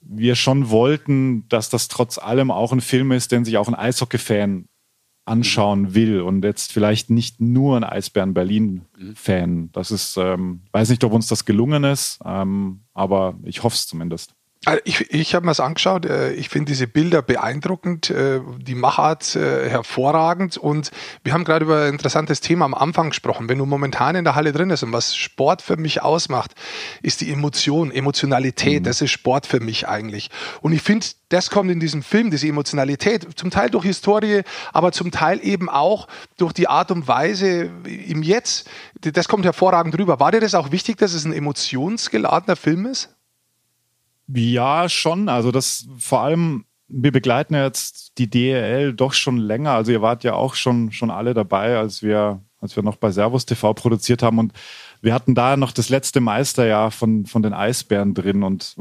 [0.02, 3.76] wir schon wollten, dass das trotz allem auch ein Film ist, den sich auch ein
[3.76, 4.66] Eishockey-Fan
[5.26, 9.72] anschauen will und jetzt vielleicht nicht nur ein Eisbären Berlin-Fan.
[9.72, 13.88] Das ist, ähm, weiß nicht, ob uns das gelungen ist, ähm, aber ich hoffe es
[13.88, 14.34] zumindest.
[14.66, 16.06] Also ich, ich habe mir das angeschaut.
[16.06, 20.58] Äh, ich finde diese Bilder beeindruckend, äh, die Machart äh, hervorragend.
[20.58, 20.92] Und
[21.24, 23.48] wir haben gerade über ein interessantes Thema am Anfang gesprochen.
[23.48, 26.56] Wenn du momentan in der Halle drin bist und was Sport für mich ausmacht,
[27.02, 28.82] ist die Emotion, Emotionalität.
[28.82, 28.84] Mhm.
[28.84, 30.30] Das ist Sport für mich eigentlich.
[30.60, 34.42] Und ich finde, das kommt in diesem Film, diese Emotionalität, zum Teil durch Historie,
[34.74, 38.70] aber zum Teil eben auch durch die Art und Weise im Jetzt.
[39.00, 40.20] Das kommt hervorragend rüber.
[40.20, 43.16] War dir das auch wichtig, dass es ein emotionsgeladener Film ist?
[44.34, 45.28] Ja, schon.
[45.28, 49.72] Also das vor allem, wir begleiten jetzt die DEL doch schon länger.
[49.72, 53.12] Also ihr wart ja auch schon, schon alle dabei, als wir, als wir noch bei
[53.12, 54.38] Servus TV produziert haben.
[54.38, 54.54] Und
[55.02, 58.76] wir hatten da noch das letzte Meisterjahr von, von den Eisbären drin und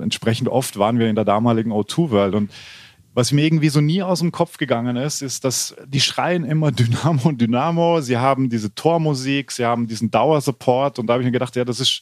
[0.00, 2.34] entsprechend oft waren wir in der damaligen O2 World.
[2.34, 2.50] Und
[3.18, 6.70] was mir irgendwie so nie aus dem Kopf gegangen ist, ist, dass die schreien immer
[6.72, 8.00] Dynamo und Dynamo.
[8.00, 11.00] Sie haben diese Tormusik, sie haben diesen Dauersupport.
[11.00, 12.00] Und da habe ich mir gedacht, ja, das ist,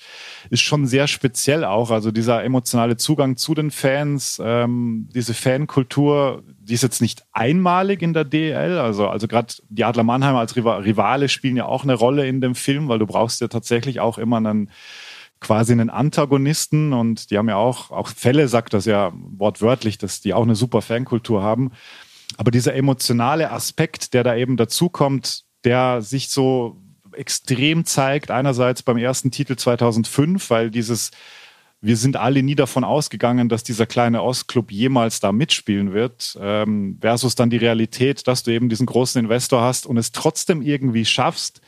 [0.50, 1.90] ist schon sehr speziell auch.
[1.90, 8.02] Also dieser emotionale Zugang zu den Fans, ähm, diese Fankultur, die ist jetzt nicht einmalig
[8.02, 8.76] in der DL.
[8.79, 12.55] Also, also gerade die Adler Mannheim als Rivale spielen ja auch eine Rolle in dem
[12.55, 14.68] Film, weil du brauchst ja tatsächlich auch immer einen
[15.40, 20.20] quasi einen Antagonisten und die haben ja auch, auch Fälle sagt das ja wortwörtlich, dass
[20.20, 21.72] die auch eine super Fankultur haben.
[22.38, 26.77] aber dieser emotionale Aspekt, der da eben dazukommt, der sich so
[27.12, 31.12] extrem zeigt, einerseits beim ersten Titel 2005, weil dieses
[31.81, 36.99] wir sind alle nie davon ausgegangen, dass dieser kleine Ostclub jemals da mitspielen wird, ähm,
[37.01, 41.05] versus dann die Realität, dass du eben diesen großen Investor hast und es trotzdem irgendwie
[41.05, 41.61] schaffst,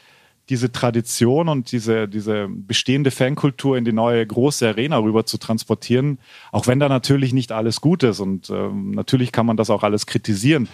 [0.49, 6.19] diese Tradition und diese, diese bestehende Fankultur in die neue große Arena rüber zu transportieren,
[6.53, 9.83] auch wenn da natürlich nicht alles gut ist und ähm, natürlich kann man das auch
[9.83, 10.69] alles kritisieren.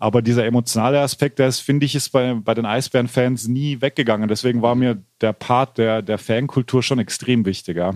[0.00, 4.28] Aber dieser emotionale Aspekt, der ist, finde ich, ist bei, bei den Eisbären-Fans nie weggegangen.
[4.28, 7.78] Deswegen war mir der Part der, der Fankultur schon extrem wichtig.
[7.78, 7.94] Ja.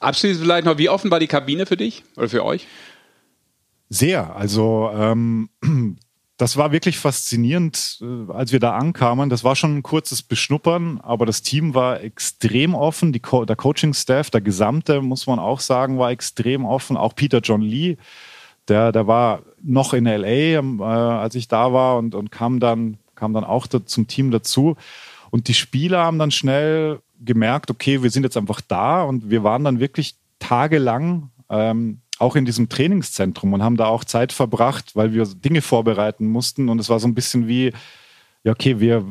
[0.00, 2.66] Abschließend vielleicht noch, wie offen war die Kabine für dich oder für euch?
[3.88, 4.34] Sehr.
[4.34, 5.50] Also ähm,
[6.40, 9.30] das war wirklich faszinierend, äh, als wir da ankamen.
[9.30, 13.20] Das war schon ein kurzes Beschnuppern, aber das Team war extrem offen.
[13.20, 16.96] Co der Coaching-Staff, der gesamte, muss man auch sagen, war extrem offen.
[16.96, 17.96] Auch Peter John Lee
[18.70, 22.96] der, der war noch in LA, äh, als ich da war und, und kam dann,
[23.14, 24.76] kam dann auch da, zum Team dazu.
[25.30, 29.44] Und die Spieler haben dann schnell gemerkt, okay, wir sind jetzt einfach da und wir
[29.44, 34.94] waren dann wirklich tagelang ähm, auch in diesem Trainingszentrum und haben da auch Zeit verbracht,
[34.94, 36.68] weil wir Dinge vorbereiten mussten.
[36.68, 37.72] Und es war so ein bisschen wie,
[38.44, 39.04] ja, okay, wir,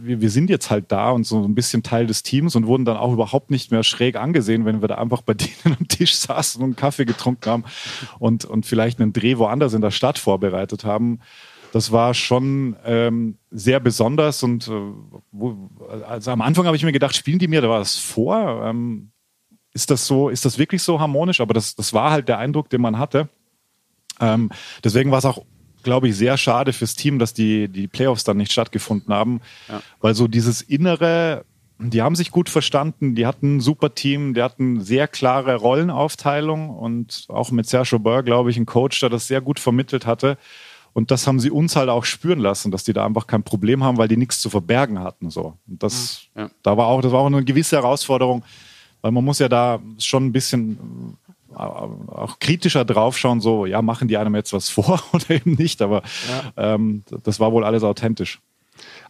[0.00, 2.84] wir, wir sind jetzt halt da und so ein bisschen Teil des Teams und wurden
[2.84, 6.16] dann auch überhaupt nicht mehr schräg angesehen, wenn wir da einfach bei denen am Tisch
[6.16, 7.64] saßen und einen Kaffee getrunken haben
[8.18, 11.20] und, und vielleicht einen Dreh woanders in der Stadt vorbereitet haben.
[11.72, 14.72] Das war schon ähm, sehr besonders und äh,
[15.30, 15.70] wo,
[16.08, 18.64] also am Anfang habe ich mir gedacht, spielen die mir da was vor?
[18.64, 19.12] Ähm,
[19.72, 21.40] ist das so, ist das wirklich so harmonisch?
[21.40, 23.28] Aber das, das war halt der Eindruck, den man hatte.
[24.20, 24.50] Ähm,
[24.84, 25.44] deswegen war es auch
[25.82, 29.40] glaube ich, sehr schade fürs Team, dass die, die Playoffs dann nicht stattgefunden haben.
[29.68, 29.82] Ja.
[30.00, 31.44] Weil so dieses innere,
[31.78, 36.70] die haben sich gut verstanden, die hatten ein super Team, die hatten sehr klare Rollenaufteilung
[36.70, 40.36] und auch mit Sergio Burr, glaube ich, ein Coach, der das sehr gut vermittelt hatte.
[40.92, 43.84] Und das haben sie uns halt auch spüren lassen, dass die da einfach kein Problem
[43.84, 45.30] haben, weil die nichts zu verbergen hatten.
[45.30, 45.54] So.
[45.68, 46.50] Und das, ja.
[46.62, 48.44] da war auch, das war auch eine gewisse Herausforderung,
[49.02, 51.16] weil man muss ja da schon ein bisschen
[51.54, 56.02] auch kritischer draufschauen, so, ja, machen die einem jetzt was vor oder eben nicht, aber
[56.56, 56.74] ja.
[56.74, 58.40] ähm, das war wohl alles authentisch.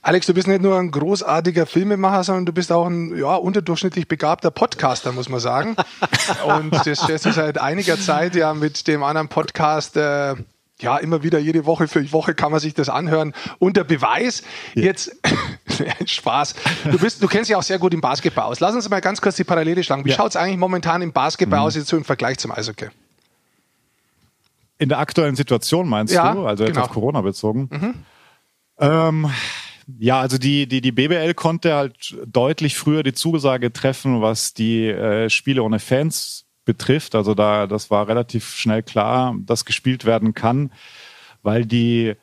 [0.02, 4.08] Alex, du bist nicht nur ein großartiger Filmemacher, sondern du bist auch ein ja, unterdurchschnittlich
[4.08, 5.76] begabter Podcaster, muss man sagen.
[6.46, 10.34] Und das stellst du seit einiger Zeit ja mit dem anderen Podcast äh,
[10.80, 13.34] ja, immer wieder, jede Woche für Woche kann man sich das anhören.
[13.58, 14.42] Unter Beweis.
[14.74, 14.84] Ja.
[14.84, 15.20] Jetzt,
[16.06, 16.54] Spaß.
[16.90, 18.60] Du, bist, du kennst dich auch sehr gut im Basketball aus.
[18.60, 20.04] Lass uns mal ganz kurz die Parallele schlagen.
[20.04, 20.16] Wie ja.
[20.16, 21.66] schaut es eigentlich momentan im Basketball mhm.
[21.66, 22.88] aus, jetzt so im Vergleich zum Eishockey?
[24.78, 26.46] In der aktuellen Situation meinst ja, du?
[26.46, 26.86] Also jetzt genau.
[26.86, 27.68] auf Corona bezogen?
[27.70, 27.94] Mhm.
[28.78, 29.30] Ähm,
[29.98, 34.86] ja, also die, die, die BBL konnte halt deutlich früher die Zusage treffen, was die
[34.86, 37.14] äh, Spiele ohne Fans betrifft.
[37.14, 40.72] Also da, das war relativ schnell klar, dass gespielt werden kann,
[41.42, 42.14] weil die,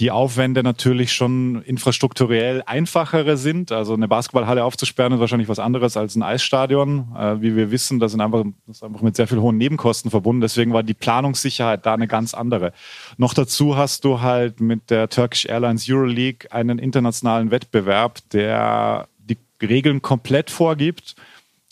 [0.00, 3.70] die Aufwände natürlich schon infrastrukturell einfachere sind.
[3.70, 7.14] Also eine Basketballhalle aufzusperren ist wahrscheinlich was anderes als ein Eisstadion.
[7.14, 10.10] Äh, wie wir wissen, das, sind einfach, das ist einfach mit sehr viel hohen Nebenkosten
[10.10, 10.40] verbunden.
[10.40, 12.72] Deswegen war die Planungssicherheit da eine ganz andere.
[13.18, 19.36] Noch dazu hast du halt mit der Turkish Airlines Euroleague einen internationalen Wettbewerb, der die
[19.60, 21.14] Regeln komplett vorgibt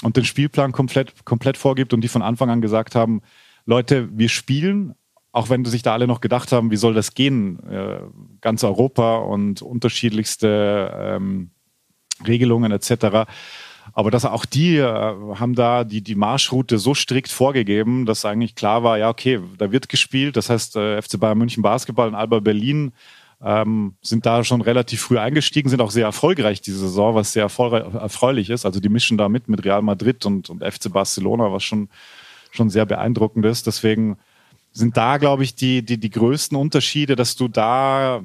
[0.02, 3.22] und den Spielplan komplett, komplett vorgibt und die von Anfang an gesagt haben,
[3.64, 4.94] Leute, wir spielen,
[5.32, 8.00] auch wenn sich da alle noch gedacht haben, wie soll das gehen, äh,
[8.40, 11.50] ganz Europa und unterschiedlichste ähm,
[12.26, 13.28] Regelungen etc.
[13.92, 18.54] Aber dass auch die äh, haben da die, die Marschroute so strikt vorgegeben, dass eigentlich
[18.54, 20.36] klar war, ja, okay, da wird gespielt.
[20.36, 22.92] Das heißt, äh, FC Bayern München Basketball und Alba Berlin
[23.40, 27.44] ähm, sind da schon relativ früh eingestiegen, sind auch sehr erfolgreich diese Saison, was sehr
[27.44, 28.66] erfreulich ist.
[28.66, 31.88] Also die mischen da mit mit Real Madrid und, und FC Barcelona, was schon,
[32.50, 33.66] schon sehr beeindruckend ist.
[33.66, 34.16] Deswegen
[34.78, 38.22] sind da, glaube ich, die, die, die größten Unterschiede, dass du da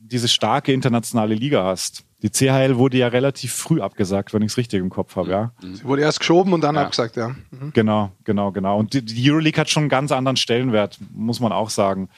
[0.00, 2.04] diese starke internationale Liga hast.
[2.22, 5.52] Die CHL wurde ja relativ früh abgesagt, wenn ich es richtig im Kopf habe, ja.
[5.60, 6.82] Sie wurde erst geschoben und dann ja.
[6.82, 7.30] abgesagt, ja.
[7.50, 7.72] Mhm.
[7.72, 8.78] Genau, genau, genau.
[8.78, 12.08] Und die, die Euroleague hat schon einen ganz anderen Stellenwert, muss man auch sagen.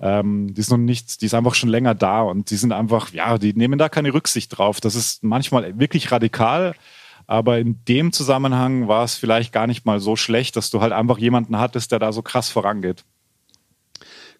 [0.00, 3.12] Ähm, die ist noch nicht, die ist einfach schon länger da und die sind einfach,
[3.12, 4.80] ja, die nehmen da keine Rücksicht drauf.
[4.80, 6.74] Das ist manchmal wirklich radikal.
[7.28, 10.92] Aber in dem Zusammenhang war es vielleicht gar nicht mal so schlecht, dass du halt
[10.92, 13.04] einfach jemanden hattest, der da so krass vorangeht.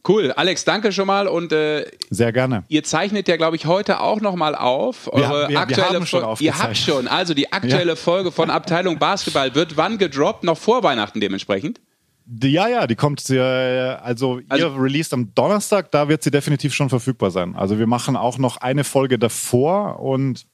[0.06, 2.64] Cool, Alex, danke schon mal und äh, sehr gerne.
[2.66, 6.06] Ihr zeichnet ja, glaube ich, heute auch noch mal auf eure wir, wir, aktuelle wir
[6.06, 7.96] schon Ihr habt schon, also die aktuelle ja.
[7.96, 10.42] Folge von Abteilung Basketball wird wann gedroppt?
[10.42, 11.80] Noch vor Weihnachten dementsprechend?
[12.42, 16.74] Ja, ja, die kommt, äh, also, also ihr released am Donnerstag, da wird sie definitiv
[16.74, 17.54] schon verfügbar sein.
[17.54, 20.46] Also wir machen auch noch eine Folge davor und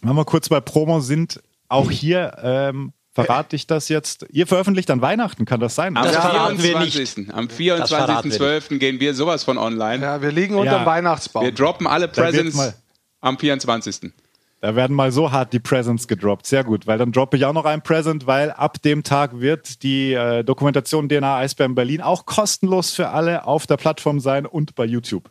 [0.00, 2.92] wenn wir kurz bei Promo sind, auch hier ähm,
[3.26, 4.26] verrate ich das jetzt.
[4.30, 5.96] Ihr veröffentlicht an Weihnachten, kann das sein?
[5.96, 6.62] Am Das nicht.
[6.62, 7.32] 24.
[7.34, 8.78] Am Das verraten wir 24.12.
[8.78, 10.02] gehen wir sowas von online.
[10.04, 10.86] Ja, wir liegen unterm Ja.
[10.86, 11.44] Weihnachtsbaum.
[11.44, 12.74] Wir droppen alle Presents
[13.20, 14.12] am 24.
[14.60, 16.44] Da werden mal so hart die Presents gedroppt.
[16.46, 19.84] Sehr gut, weil dann droppe ich auch noch ein Present, weil ab dem Tag wird
[19.84, 24.74] die äh, Dokumentation DNA Eisbären Berlin auch kostenlos für alle auf der Plattform sein und
[24.74, 25.30] bei YouTube.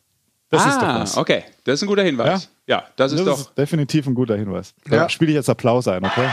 [0.49, 1.17] Das ist doch ah, was.
[1.17, 1.43] okay.
[1.65, 2.49] Das ist ein guter Hinweis.
[2.67, 3.39] Ja, das ist Das doch.
[3.49, 4.73] ist definitiv ein guter Hinweis.
[4.85, 5.09] Da Ja.
[5.09, 6.29] spiele ich jetzt Applaus ein, okay?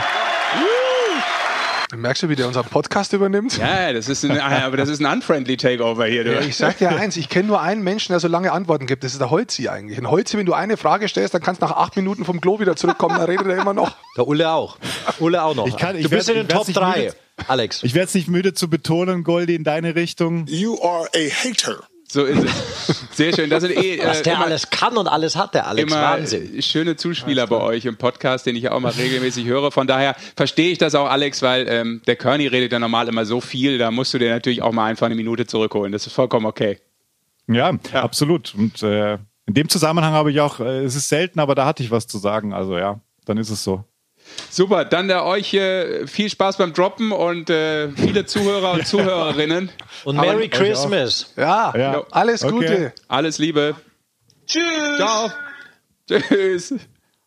[1.93, 3.57] Merkst du, wie der unseren Podcast übernimmt?
[3.57, 6.23] Ja, das ist ein, ah, aber das ist ein unfriendly Takeover hier.
[6.23, 6.33] Du.
[6.33, 9.03] Ja, ich sag dir eins, ich kenne nur einen Menschen, der so lange Antworten gibt.
[9.03, 9.97] Das ist der Holzi eigentlich.
[9.99, 12.59] Ein Holzi, wenn du eine Frage stellst, dann kannst du nach acht Minuten vom Klo
[12.59, 13.95] wieder zurückkommen, dann redet er immer noch.
[14.17, 14.77] Der Ulle auch.
[15.19, 15.67] Ulle auch noch.
[15.67, 17.15] Ich kann- ich du bist werd- in den Top werd's nicht 3, müde-
[17.47, 17.83] Alex.
[17.83, 20.47] Ich werde es nicht müde zu betonen, Goldi, in deine Richtung.
[20.47, 21.83] You are a hater.
[22.07, 23.05] So ist es.
[23.15, 23.49] Sehr schön.
[23.49, 25.91] Das sind eh Was äh, der immer, alles kann und alles hat, der Alex.
[25.91, 26.61] immer Wahnsinn.
[26.61, 29.71] schöne Zuspieler bei euch im Podcast, den ich ja auch mal regelmäßig höre.
[29.71, 33.25] Von daher verstehe ich das auch, Alex, weil ähm, der Kearney redet ja normal immer
[33.25, 33.77] so viel.
[33.77, 35.91] Da musst du dir natürlich auch mal einfach eine Minute zurückholen.
[35.91, 36.79] Das ist vollkommen okay.
[37.47, 38.53] Ja, absolut.
[38.55, 41.83] Und äh, in dem Zusammenhang habe ich auch, äh, es ist selten, aber da hatte
[41.83, 42.53] ich was zu sagen.
[42.53, 43.83] Also ja, dann ist es so.
[44.49, 49.69] Super, dann da euch äh, viel Spaß beim Droppen und äh, viele Zuhörer und Zuhörerinnen.
[50.03, 50.57] Und Merry auch.
[50.57, 51.33] Christmas.
[51.35, 52.03] Ja, Ja.
[52.11, 52.53] alles Okay.
[52.53, 52.93] Gute.
[53.07, 53.75] Alles Liebe.
[54.45, 54.61] Tschüss.
[54.97, 55.29] Ciao.
[56.09, 56.73] Tschüss.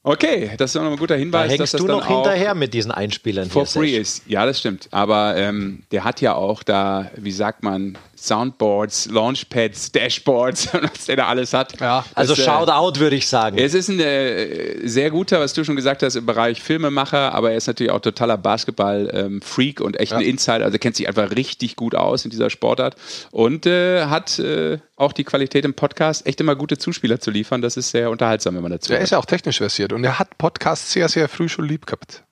[0.03, 2.55] Okay, das ist noch ein guter Da Hinweis, dass hängst das du noch auch hinterher
[2.55, 3.81] mit diesen Einspielern for hier.
[3.81, 4.23] free ist.
[4.27, 4.89] Ja, das stimmt.
[4.91, 11.17] Aber ähm, der hat ja auch da, wie sagt man, Soundboards, Launchpads, Dashboards, was der
[11.17, 11.81] da alles hat.
[11.81, 12.05] Ja.
[12.15, 13.59] Also Das, äh, Shoutout würde ich sagen.
[13.59, 17.51] Es ist ein äh, sehr guter, was du schon gesagt hast, im Bereich Filmemacher, aber
[17.53, 20.65] er ist natürlich auch totaler Basketball-Freak und echt ein Insider.
[20.65, 22.97] Also er kennt sich einfach richtig gut aus in dieser Sportart
[23.31, 27.63] und äh, hat äh, auch die Qualität im Podcast, echt immer gute Zuspieler zu liefern.
[27.63, 29.05] Das ist sehr unterhaltsam, wenn man dazu Der hört.
[29.05, 32.25] ist ja auch technisch versiert und er hat Podcasts sehr, sehr früh schon lieb gehabt.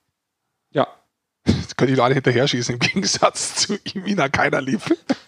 [1.47, 3.75] Das könnte ich alle hinterher schießen, im Gegensatz zu
[4.19, 4.81] hat keiner lieb.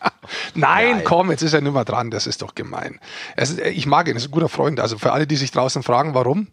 [0.55, 3.01] Nein, komm, jetzt ist er nicht mehr dran, das ist doch gemein.
[3.37, 4.81] Es ist, ich mag ihn, er ist ein guter Freund.
[4.81, 6.49] Also für alle, die sich draußen fragen, warum,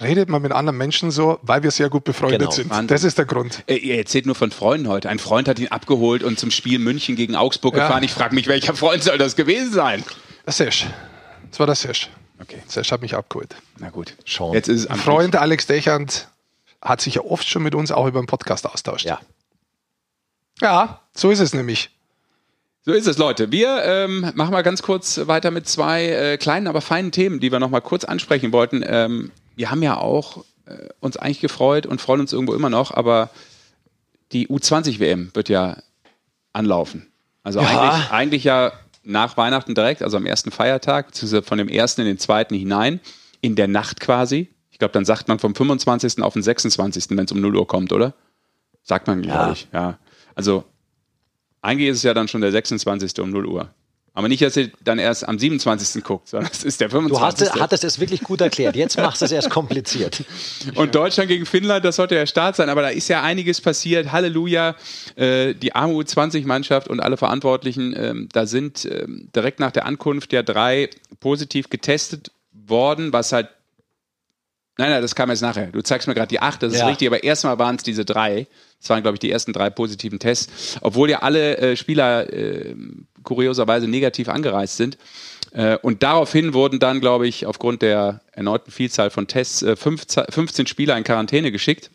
[0.00, 2.70] redet man mit anderen Menschen so, weil wir sehr gut befreundet Genau, sind.
[2.70, 2.88] Wahnsinn.
[2.88, 3.62] Das ist der Grund.
[3.66, 5.08] Äh, Er erzählt nur von Freunden heute.
[5.08, 7.86] Ein Freund hat ihn abgeholt und zum Spiel München gegen Augsburg Ja.
[7.86, 8.02] gefahren.
[8.02, 10.04] Ich frage mich, welcher Freund soll das gewesen sein?
[10.44, 10.86] Der Sesh.
[11.50, 12.10] Das war der Sesh.
[12.40, 13.56] Okay, Sesh hat mich abgeholt.
[13.78, 14.14] na gut.
[14.26, 14.52] Sean.
[14.52, 16.28] Jetzt ist Freund Alex Dechand
[16.82, 19.06] hat sich ja oft schon mit uns auch über den Podcast austauscht.
[19.06, 19.20] Ja.
[20.60, 21.90] Ja, so ist es nämlich.
[22.82, 23.50] So ist es, Leute.
[23.50, 27.50] Wir ähm, machen mal ganz kurz weiter mit zwei äh, kleinen, aber feinen Themen, die
[27.50, 28.84] wir noch mal kurz ansprechen wollten.
[28.86, 32.92] Ähm, wir haben ja auch äh, uns eigentlich gefreut und freuen uns irgendwo immer noch,
[32.92, 33.30] aber
[34.32, 35.78] die U20-WM wird ja
[36.52, 37.10] anlaufen.
[37.42, 37.66] Also Ja.
[37.68, 42.06] eigentlich, eigentlich ja nach Weihnachten direkt, also am ersten Feiertag, beziehungsweise von dem ersten in
[42.06, 43.00] den zweiten hinein,
[43.40, 44.48] in der Nacht quasi.
[44.76, 46.20] Ich glaube, dann sagt man vom 25.
[46.20, 48.12] auf den 26., wenn es um 0 Uhr kommt, oder?
[48.82, 49.52] Sagt man, glaube Ja.
[49.52, 49.68] ich.
[49.72, 49.98] Ja.
[50.34, 50.64] Also
[51.62, 53.18] eigentlich ist es ja dann schon der 26.
[53.22, 53.70] um 0 Uhr.
[54.12, 56.04] Aber nicht, dass ihr dann erst am 27.
[56.04, 57.48] guckt, sondern es ist der Du 25.
[57.52, 58.76] hast, hattest es wirklich gut erklärt.
[58.76, 60.24] Jetzt machst du es erst kompliziert.
[60.74, 64.12] Und Deutschland gegen Finnland, das sollte der Start sein, aber da ist ja einiges passiert.
[64.12, 64.76] Halleluja,
[65.14, 70.34] äh, die AMU 20-Mannschaft und alle Verantwortlichen, ähm, da sind ähm, direkt nach der Ankunft
[70.34, 73.48] ja drei positiv getestet worden, was halt.
[74.78, 75.68] Nein, nein, das kam jetzt nachher.
[75.68, 76.86] Du zeigst mir gerade die acht, das ist Ja.
[76.88, 78.46] richtig, aber erstmal waren es diese drei.
[78.80, 80.76] Das waren, glaube ich, die ersten drei positiven Tests.
[80.82, 82.74] Obwohl ja alle äh, Spieler äh,
[83.22, 84.98] kurioserweise negativ angereist sind.
[85.52, 90.24] Äh, und daraufhin wurden dann, glaube ich, aufgrund der erneuten Vielzahl von Tests äh, 15,
[90.28, 91.90] 15 Spieler in Quarantäne geschickt.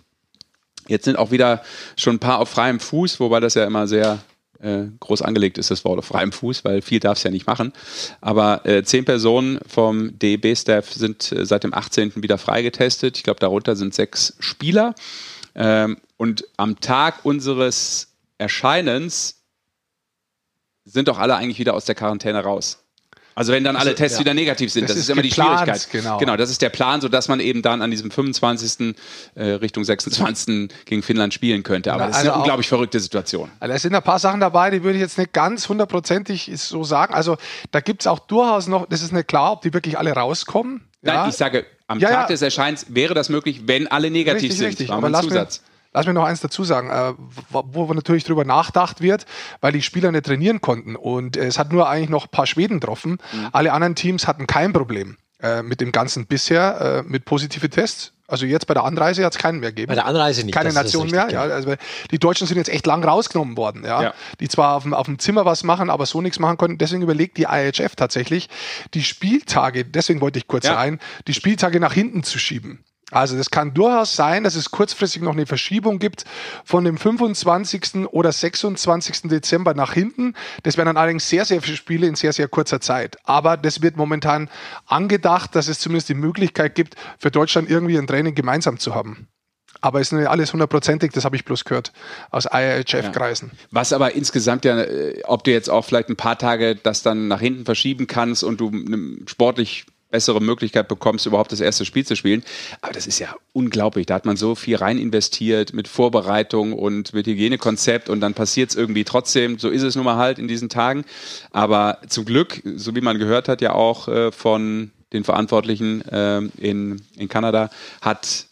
[0.88, 1.62] Jetzt sind auch wieder
[1.96, 4.18] schon ein paar auf freiem Fuß, wobei das ja immer sehr
[4.62, 7.48] äh, groß angelegt ist, das Wort auf freiem Fuß, weil viel darf es ja nicht
[7.48, 7.74] machen.
[8.22, 12.14] Aber äh, zehn Personen vom DEB-Staff sind äh, seit dem 18.
[12.24, 13.18] wieder freigetestet.
[13.18, 14.96] Ich glaube, darunter sind sechs Spieler.
[15.56, 19.44] Ähm, und am Tag unseres Erscheinens
[20.86, 22.84] sind doch alle eigentlich wieder aus der Quarantäne raus.
[23.36, 25.60] Also wenn dann alle Tests wieder negativ sind, Das das, ist ist immer die geplant,
[25.62, 25.88] Schwierigkeit.
[25.92, 26.18] genau.
[26.18, 28.96] genau, das ist der Plan, sodass man eben dann an diesem 25.
[29.36, 30.70] Äh, Richtung 26.
[30.86, 31.94] gegen Finnland spielen könnte.
[31.94, 33.50] Aber Na, das ist also eine auch- unglaublich verrückte Situation.
[33.60, 36.84] Also es sind ein paar Sachen dabei, die würde ich jetzt nicht ganz hundertprozentig so
[36.84, 37.14] sagen.
[37.14, 37.38] Also
[37.72, 40.82] da gibt es auch durchaus noch, das ist nicht klar, ob die wirklich alle rauskommen.
[41.02, 41.28] Nein, Ja.
[41.28, 42.28] ich sage, am Ja, Tag ja.
[42.28, 44.68] des Erscheins wäre das möglich, wenn alle negativ Richtig, sind.
[44.68, 44.92] richtig.
[44.92, 45.62] Aber lass mir, Zusatz.
[45.94, 47.14] Lass mir noch eins dazu sagen, äh,
[47.50, 49.26] wo, wo natürlich drüber nachgedacht wird,
[49.60, 50.96] weil die Spieler nicht trainieren konnten.
[50.96, 53.18] Und äh, es hat nur eigentlich noch ein paar Schweden getroffen.
[53.34, 53.50] Mhm.
[53.52, 58.14] Alle anderen Teams hatten kein Problem äh, mit dem Ganzen bisher, mit positive Tests.
[58.32, 59.90] Also jetzt bei der Anreise hat es keinen mehr gegeben.
[59.90, 60.56] Bei der Anreise nicht.
[60.56, 61.28] Keine Nation mehr.
[61.32, 61.74] Ja, also
[62.12, 63.84] die Deutschen sind jetzt echt lang rausgenommen worden.
[63.84, 64.14] Ja, Ja.
[64.40, 66.78] die zwar auf dem, auf dem Zimmer was machen, aber so nichts machen konnten.
[66.78, 68.48] Deswegen überlegt die IHF tatsächlich,
[68.94, 70.76] die Spieltage, deswegen wollte ich kurz Ja.
[70.76, 72.86] rein, die Spieltage nach hinten zu schieben.
[73.12, 76.24] Also das kann durchaus sein, dass es kurzfristig noch eine Verschiebung gibt
[76.64, 78.08] von dem 25.
[78.12, 79.24] oder 26.
[79.24, 80.34] Dezember nach hinten.
[80.64, 83.18] Das wären dann allerdings sehr, sehr viele Spiele in sehr, sehr kurzer Zeit.
[83.26, 84.50] Aber das wird momentan
[84.86, 89.28] angedacht, dass es zumindest die Möglichkeit gibt, für Deutschland irgendwie ein Training gemeinsam zu haben.
[89.82, 91.92] Aber es ist nicht alles hundertprozentig, das habe ich bloß gehört
[92.30, 93.52] aus IHF-Kreisen.
[93.52, 93.68] Ja.
[93.72, 97.28] Was aber insgesamt ja, äh, ob du jetzt auch vielleicht ein paar Tage das dann
[97.28, 98.72] nach hinten verschieben kannst und du
[99.26, 102.44] sportlich bessere Möglichkeit bekommst, überhaupt das erste Spiel zu spielen.
[102.82, 104.06] Aber das ist ja unglaublich.
[104.06, 108.72] Da hat man so viel rein investiert mit Vorbereitung und mit Hygienekonzept und dann passiert
[108.72, 109.58] es irgendwie trotzdem.
[109.58, 111.06] So ist es nun mal halt in diesen Tagen.
[111.52, 116.40] Aber zum Glück, so wie man gehört hat, ja auch äh, von den Verantwortlichen äh,
[116.58, 117.70] in, in Kanada,
[118.02, 118.46] hat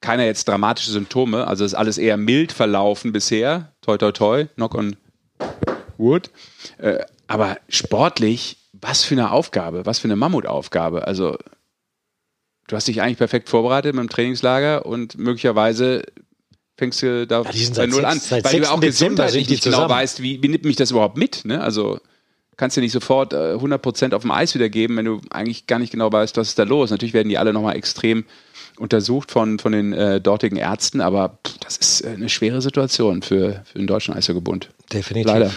[0.00, 1.46] keiner jetzt dramatische Symptome.
[1.46, 3.72] Also ist alles eher mild verlaufen bisher.
[3.82, 4.46] Toi, toi, toi.
[4.54, 4.96] Knock on
[5.98, 6.30] wood.
[6.78, 11.06] Äh, aber sportlich was für eine Aufgabe, was für eine Mammutaufgabe.
[11.06, 11.36] Also,
[12.66, 16.02] du hast dich eigentlich perfekt vorbereitet mit dem Trainingslager und möglicherweise
[16.76, 18.20] fängst du da ja, bei Null an.
[18.30, 21.44] Weil du auch gesundheitlich nicht genau weißt, wie, wie nimmt mich das überhaupt mit.
[21.44, 21.60] Ne?
[21.60, 22.00] Also,
[22.56, 25.92] kannst du nicht sofort äh, 100% auf dem Eis wiedergeben, wenn du eigentlich gar nicht
[25.92, 26.90] genau weißt, was ist da los.
[26.90, 28.24] Natürlich werden die alle nochmal extrem
[28.78, 33.22] untersucht von, von den äh, dortigen Ärzten, aber pff, das ist äh, eine schwere Situation
[33.22, 34.70] für, für den deutschen Eishockey-Bund.
[34.92, 35.26] Definitiv.
[35.26, 35.50] Leider.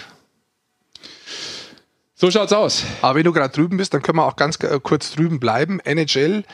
[2.23, 2.85] So schaut's aus.
[3.01, 5.81] Aber wenn du gerade drüben bist, dann können wir auch ganz äh, kurz drüben bleiben.
[5.81, 6.45] NHL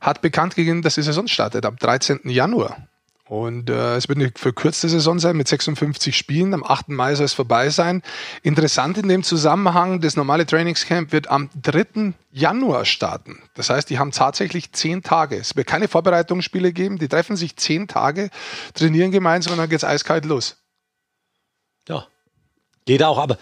[0.00, 2.20] hat bekannt gegeben, dass die Saison startet am 13.
[2.30, 2.78] Januar.
[3.26, 6.54] Und äh, es wird eine verkürzte Saison sein mit 56 Spielen.
[6.54, 6.88] Am 8.
[6.88, 8.02] Mai soll es vorbei sein.
[8.42, 12.14] Interessant in dem Zusammenhang, das normale Trainingscamp wird am 3.
[12.32, 13.42] Januar starten.
[13.52, 15.36] Das heißt, die haben tatsächlich zehn Tage.
[15.36, 16.98] Es wird keine Vorbereitungsspiele geben.
[16.98, 18.30] Die treffen sich zehn Tage,
[18.72, 20.56] trainieren gemeinsam und dann geht's eiskalt los.
[21.86, 22.06] Ja,
[22.86, 23.18] geht auch.
[23.18, 23.36] Aber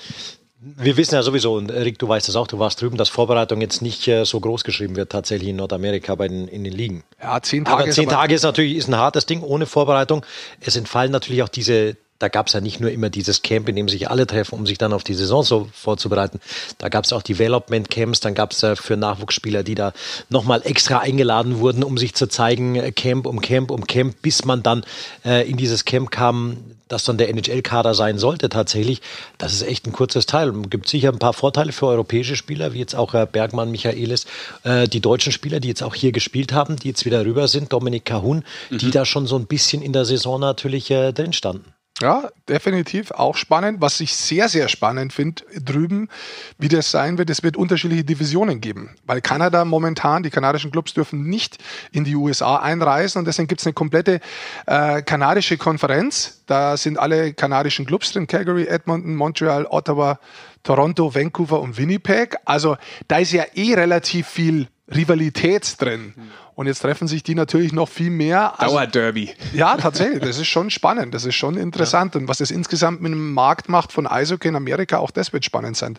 [0.76, 3.60] wir wissen ja sowieso, und Rick, du weißt das auch, du warst drüben, dass Vorbereitung
[3.60, 7.04] jetzt nicht äh, so groß geschrieben wird, tatsächlich in Nordamerika bei den, in den Ligen.
[7.22, 7.82] Ja, zehn Tage.
[7.82, 10.24] Aber zehn Tage ist natürlich ist ein hartes Ding, ohne Vorbereitung.
[10.60, 13.76] Es entfallen natürlich auch diese, da gab es ja nicht nur immer dieses Camp, in
[13.76, 16.40] dem sich alle treffen, um sich dann auf die Saison so vorzubereiten.
[16.78, 19.92] Da gab es auch Development Camps, dann gab es äh, für Nachwuchsspieler, die da
[20.28, 24.44] nochmal extra eingeladen wurden, um sich zu zeigen, äh, Camp um Camp um Camp, bis
[24.44, 24.84] man dann
[25.24, 26.56] äh, in dieses Camp kam,
[26.88, 29.02] das dann der NHL-Kader sein sollte tatsächlich.
[29.38, 30.50] Das ist echt ein kurzes Teil.
[30.50, 34.26] Es gibt sicher ein paar Vorteile für europäische Spieler, wie jetzt auch Herr Bergmann, Michaelis,
[34.62, 37.72] äh, die deutschen Spieler, die jetzt auch hier gespielt haben, die jetzt wieder rüber sind,
[37.72, 38.78] Dominik Kahun, mhm.
[38.78, 41.75] die da schon so ein bisschen in der Saison natürlich äh, drin standen.
[42.02, 43.80] Ja, definitiv auch spannend.
[43.80, 46.10] Was ich sehr, sehr spannend finde drüben,
[46.58, 48.90] wie das sein wird, es wird unterschiedliche Divisionen geben.
[49.06, 51.56] Weil Kanada momentan, die kanadischen Clubs dürfen nicht
[51.92, 54.20] in die USA einreisen und deswegen gibt es eine komplette
[54.66, 56.42] äh, kanadische Konferenz.
[56.44, 60.20] Da sind alle kanadischen Clubs drin, Calgary, Edmonton, Montreal, Ottawa,
[60.64, 62.36] Toronto, Vancouver und Winnipeg.
[62.44, 62.76] Also
[63.08, 66.14] da ist ja eh relativ viel Rivalität drin.
[66.54, 68.58] Und jetzt treffen sich die natürlich noch viel mehr.
[68.60, 69.34] Also, Dauerderby.
[69.52, 70.20] Ja, tatsächlich.
[70.22, 71.12] Das ist schon spannend.
[71.12, 72.14] Das ist schon interessant.
[72.14, 72.20] Ja.
[72.20, 75.44] Und was das insgesamt mit dem Markt macht von Eishockey in Amerika, auch das wird
[75.44, 75.98] spannend sein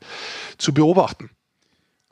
[0.58, 1.30] zu beobachten.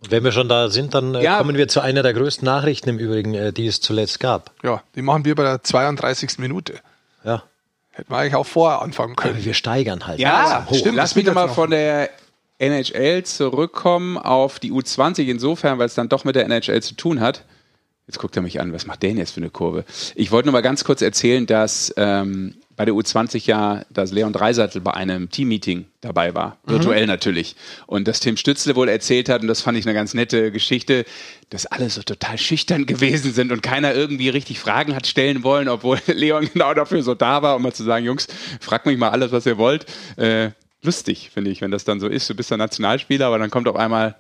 [0.10, 1.38] Wenn wir schon da sind, dann äh, ja.
[1.38, 4.52] kommen wir zu einer der größten Nachrichten im Übrigen, äh, die es zuletzt gab.
[4.62, 6.38] Ja, die machen wir bei der 32.
[6.38, 6.80] Minute.
[7.24, 7.44] Ja.
[7.92, 9.36] Hätten wir eigentlich auch vorher anfangen können.
[9.36, 10.20] Aber wir steigern halt.
[10.20, 10.76] Ja, hoch.
[10.76, 10.98] stimmt.
[10.98, 12.10] Lass mich mal von der
[12.58, 17.20] NHL zurückkommen auf die U20, insofern, weil es dann doch mit der NHL zu tun
[17.20, 17.44] hat.
[18.08, 19.84] Jetzt guckt er mich an, was macht der denn jetzt für eine Kurve?
[20.14, 24.32] Ich wollte nur mal ganz kurz erzählen, dass ähm, bei der U20 ja, dass Leon
[24.32, 26.72] Dreisattel bei einem Teammeeting dabei war, mhm.
[26.72, 27.56] virtuell natürlich.
[27.88, 31.06] Und dass Tim Stützle wohl erzählt hat, und das fand ich eine ganz nette Geschichte,
[31.50, 35.68] dass alle so total schüchtern gewesen sind und keiner irgendwie richtig Fragen hat stellen wollen,
[35.68, 38.28] obwohl Leon genau dafür so da war, um mal zu sagen, Jungs,
[38.60, 39.86] fragt mich mal alles, was ihr wollt.
[40.18, 40.52] Äh,
[40.86, 42.30] lustig, finde ich, wenn das dann so ist.
[42.30, 44.16] Du bist der Nationalspieler, aber dann kommt auf einmal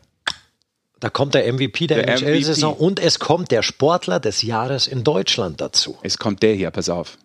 [1.00, 5.04] da kommt der MVP der, der NHL-Saison und es kommt der Sportler des Jahres in
[5.04, 5.98] Deutschland dazu.
[6.04, 7.18] Es kommt der hier, pass auf.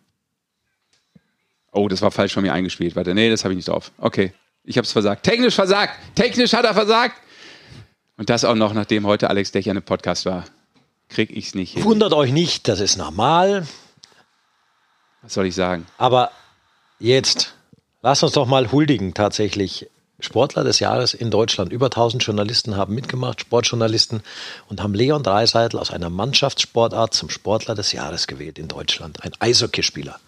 [1.72, 2.96] Oh, das war falsch von mir eingespielt.
[2.96, 3.92] Warte, nee, das habe ich nicht drauf.
[3.98, 4.33] Okay,
[4.64, 5.22] ich habe es versagt.
[5.22, 5.94] Technisch versagt.
[6.16, 7.14] Technisch hat er versagt.
[8.16, 10.44] Und das auch noch, nachdem heute Alex Dech eine Podcast war.
[11.09, 11.85] Krieg ich es nicht hin.
[11.85, 13.66] Wundert euch nicht, das ist normal.
[15.22, 15.87] Was soll ich sagen?
[15.96, 16.31] Aber
[16.98, 17.55] jetzt,
[18.02, 19.88] lasst uns doch mal huldigen tatsächlich
[20.20, 21.72] Sportler des Jahres in Deutschland.
[21.72, 24.22] Über 1000 Journalisten haben mitgemacht, Sportjournalisten,
[24.68, 29.22] und haben Leon Dreiseitel aus einer Mannschaftssportart zum Sportler des Jahres gewählt in Deutschland.
[29.22, 30.20] Ein Eishockeyspieler.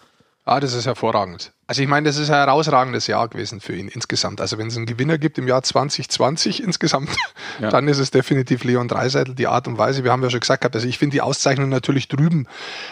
[0.45, 1.53] Ah, das ist hervorragend.
[1.67, 4.41] Also ich meine, das ist ein herausragendes Jahr gewesen für ihn insgesamt.
[4.41, 7.09] Also wenn es einen Gewinner gibt im Jahr 2020 insgesamt,
[7.61, 7.69] ja.
[7.69, 10.03] dann ist es definitiv Leon Dreiseitel, die Art und Weise.
[10.03, 12.47] Wir haben ja schon gesagt, also ich finde die Auszeichnung natürlich drüben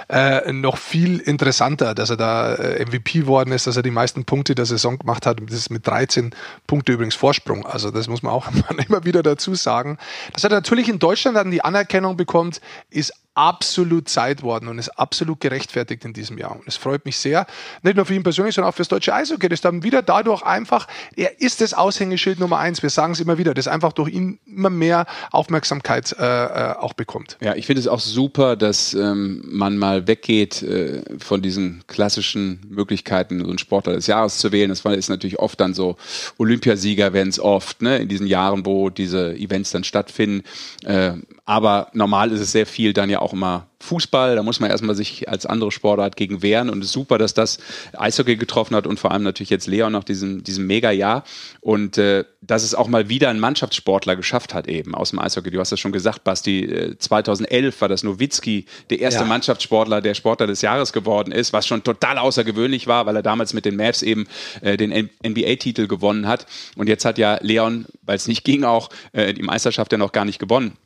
[0.07, 4.23] äh, noch viel interessanter, dass er da äh, MVP worden ist, dass er die meisten
[4.23, 5.41] Punkte der Saison gemacht hat.
[5.45, 6.33] Das ist mit 13
[6.67, 7.65] Punkte übrigens Vorsprung.
[7.65, 8.47] Also das muss man auch
[8.87, 9.97] immer wieder dazu sagen.
[10.31, 14.89] Dass er natürlich in Deutschland dann die Anerkennung bekommt, ist absolut Zeit worden und ist
[14.89, 16.51] absolut gerechtfertigt in diesem Jahr.
[16.51, 17.45] Und es freut mich sehr,
[17.81, 19.47] nicht nur für ihn persönlich, sondern auch für das deutsche Eishockey.
[19.47, 22.83] Das dann wieder dadurch einfach, er ist das Aushängeschild Nummer eins.
[22.83, 26.93] Wir sagen es immer wieder, das einfach durch ihn immer mehr Aufmerksamkeit äh, äh, auch
[26.93, 27.37] bekommt.
[27.41, 32.61] Ja, ich finde es auch super, dass ähm, man mal weggeht äh, von diesen klassischen
[32.69, 34.69] Möglichkeiten, so einen Sportler des Jahres zu wählen.
[34.69, 35.95] Das ist natürlich oft dann so,
[36.37, 40.43] Olympiasieger werden es oft, ne, in diesen Jahren, wo diese Events dann stattfinden.
[40.83, 41.13] Äh,
[41.45, 44.35] aber normal ist es sehr viel dann ja auch immer Fußball.
[44.35, 46.69] Da muss man erstmal sich als andere Sportart gegen wehren.
[46.69, 47.59] Und es ist super, dass das
[47.97, 51.23] Eishockey getroffen hat und vor allem natürlich jetzt Leon nach diesem, diesem Mega-Jahr.
[51.61, 55.51] Und äh, dass es auch mal wieder ein Mannschaftssportler geschafft hat, eben aus dem Eishockey.
[55.51, 56.65] Du hast das schon gesagt, Basti.
[56.65, 59.25] Äh, 2011 war das Nowitzki, der erste ja.
[59.25, 63.53] Mannschaftssportler, der Sportler des Jahres geworden ist, was schon total außergewöhnlich war, weil er damals
[63.53, 64.27] mit den Mavs eben
[64.61, 66.45] äh, den NBA-Titel gewonnen hat.
[66.75, 70.11] Und jetzt hat ja Leon, weil es nicht ging, auch äh, die Meisterschaft ja noch
[70.11, 70.77] gar nicht gewonnen.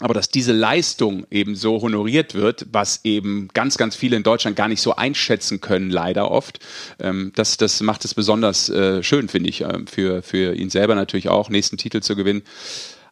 [0.00, 4.56] Aber dass diese Leistung eben so honoriert wird, was eben ganz, ganz viele in Deutschland
[4.56, 6.58] gar nicht so einschätzen können, leider oft,
[6.98, 10.94] ähm, das, das macht es besonders äh, schön, finde ich, äh, für, für ihn selber
[10.94, 12.42] natürlich auch, nächsten Titel zu gewinnen.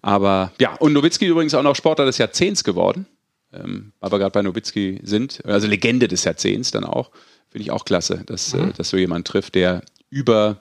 [0.01, 3.07] Aber ja, und Nowitzki übrigens auch noch Sportler des Jahrzehnts geworden,
[3.53, 7.11] ähm, wir gerade bei Nowitzki sind, also Legende des Jahrzehnts dann auch.
[7.51, 8.71] Finde ich auch klasse, dass, äh, mhm.
[8.71, 10.59] äh, dass so jemand trifft, der über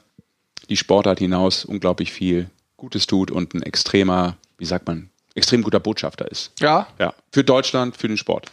[0.69, 5.79] die Sportart hinaus unglaublich viel Gutes tut und ein extremer, wie sagt man, extrem guter
[5.79, 6.51] Botschafter ist.
[6.59, 6.87] Ja.
[6.99, 7.13] Ja.
[7.31, 8.51] Für Deutschland, für den Sport.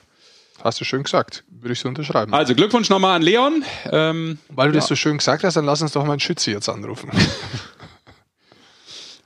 [0.63, 1.45] Hast du schön gesagt.
[1.49, 2.33] Würde ich so unterschreiben.
[2.33, 3.65] Also Glückwunsch nochmal an Leon.
[3.91, 4.81] Ähm, Weil du ja.
[4.81, 7.11] das so schön gesagt hast, dann lass uns doch mal einen Schütze jetzt anrufen.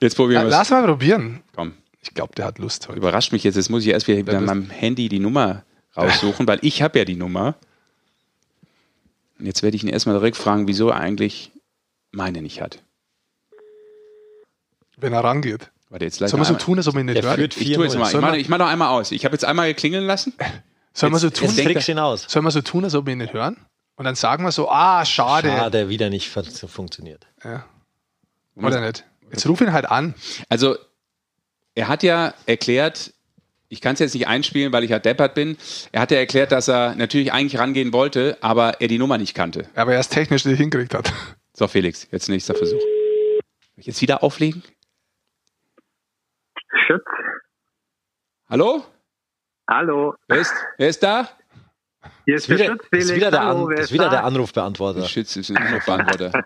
[0.00, 0.52] jetzt probieren wir es.
[0.52, 1.42] Lass mal probieren.
[1.54, 1.74] Komm.
[2.00, 2.98] Ich glaube, der hat Lust heute.
[2.98, 3.56] Überrascht mich jetzt.
[3.56, 5.64] Jetzt muss ich erst wieder bei meinem Handy die Nummer
[5.96, 7.56] raussuchen, weil ich habe ja die Nummer.
[9.38, 11.52] Und jetzt werde ich ihn erstmal direkt fragen, wieso er eigentlich
[12.11, 12.82] meine nicht hat.
[14.96, 15.70] Wenn er rangeht.
[15.91, 17.41] Warte, jetzt Sollen wir so tun, als ob wir ihn nicht hören?
[17.41, 18.09] Ich tue jetzt mal.
[18.12, 19.11] Ich mache, ich mache noch einmal aus.
[19.11, 20.34] Ich habe jetzt einmal klingeln lassen.
[20.93, 22.24] Sollen wir so tun, jetzt aus.
[22.28, 23.57] Sollen wir so tun, als ob wir ihn nicht hören?
[23.97, 25.49] Und dann sagen wir so, ah, schade.
[25.49, 27.26] Schade, wieder nicht funktioniert.
[27.43, 27.64] Ja.
[28.57, 29.05] Oder nicht?
[29.30, 30.14] Jetzt ruf ihn halt an.
[30.49, 30.76] Also,
[31.74, 33.12] er hat ja erklärt,
[33.68, 35.57] ich kann es jetzt nicht einspielen, weil ich ja deppert bin.
[35.93, 39.34] Er hat ja erklärt, dass er natürlich eigentlich rangehen wollte, aber er die Nummer nicht
[39.34, 39.68] kannte.
[39.74, 41.12] Aber er es technisch nicht hingekriegt hat.
[41.53, 42.80] So, Felix, jetzt nächster Versuch.
[42.80, 43.41] Soll
[43.76, 44.62] ich jetzt wieder auflegen?
[46.89, 47.05] Schütz.
[48.49, 48.82] Hallo?
[49.68, 50.14] Hallo.
[50.26, 51.28] Wer ist, wer ist da?
[52.24, 55.05] Hier ist, ist, wieder, Schütz, ist wieder, der, An, ist wieder der Anrufbeantworter.
[55.05, 56.45] Schütz ist ein Anrufbeantworter.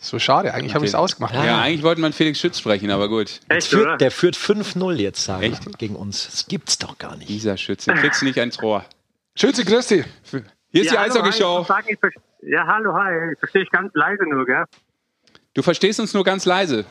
[0.00, 0.74] so schade, eigentlich okay.
[0.74, 1.34] habe ich es ausgemacht.
[1.34, 3.40] Ja, ja, eigentlich wollte man Felix Schütz sprechen, aber gut.
[3.48, 5.78] Echt, führt, der führt 5-0 jetzt, sagen Echt?
[5.78, 6.28] gegen uns.
[6.28, 7.28] Das gibt's doch gar nicht.
[7.28, 8.84] Dieser Schütz, den kriegst du nicht ans Rohr.
[9.36, 10.04] Schütze, Christi.
[10.72, 11.64] Hier ist ja, die Eishockey-Show.
[12.42, 13.34] Ja, hallo, hi.
[13.34, 14.64] Ich verstehe dich ganz leise nur, gell?
[15.54, 16.84] Du verstehst uns nur ganz leise.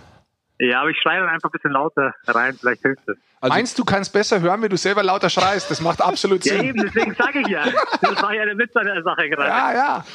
[0.60, 3.18] Ja, aber ich schreie dann einfach ein bisschen lauter rein, vielleicht hilft es.
[3.42, 5.70] Also Meinst du, kannst besser hören, wenn du selber lauter schreist?
[5.70, 6.58] Das macht absolut Sinn.
[6.58, 7.66] ja, eben, deswegen sage ich ja.
[8.02, 9.50] Das war ja der Witz an der Sache gerade.
[9.50, 10.06] Ja, ja.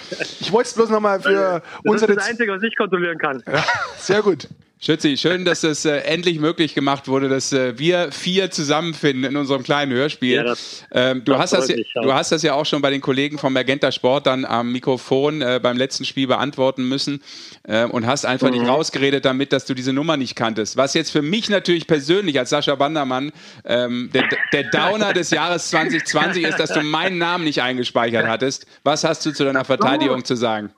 [0.41, 2.15] Ich wollte es bloß nochmal für das unsere...
[2.15, 3.43] Das ist das Einzige, was ich kontrollieren kann.
[3.47, 3.63] Ja,
[3.99, 4.49] sehr gut.
[4.81, 9.37] Schützi, schön, dass es äh, endlich möglich gemacht wurde, dass äh, wir vier zusammenfinden in
[9.37, 10.37] unserem kleinen Hörspiel.
[10.37, 12.91] Ja, das, ähm, du, das hast das, ja, du hast das ja auch schon bei
[12.91, 17.23] den Kollegen vom Magenta Sport dann am Mikrofon äh, beim letzten Spiel beantworten müssen
[17.65, 18.59] äh, und hast einfach mhm.
[18.59, 20.77] nicht rausgeredet damit, dass du diese Nummer nicht kanntest.
[20.77, 23.33] Was jetzt für mich natürlich persönlich als Sascha Bandermann
[23.65, 28.67] ähm, der, der Downer des Jahres 2020 ist, dass du meinen Namen nicht eingespeichert hattest.
[28.85, 30.71] Was hast du zu deiner Verteidigung zu sagen?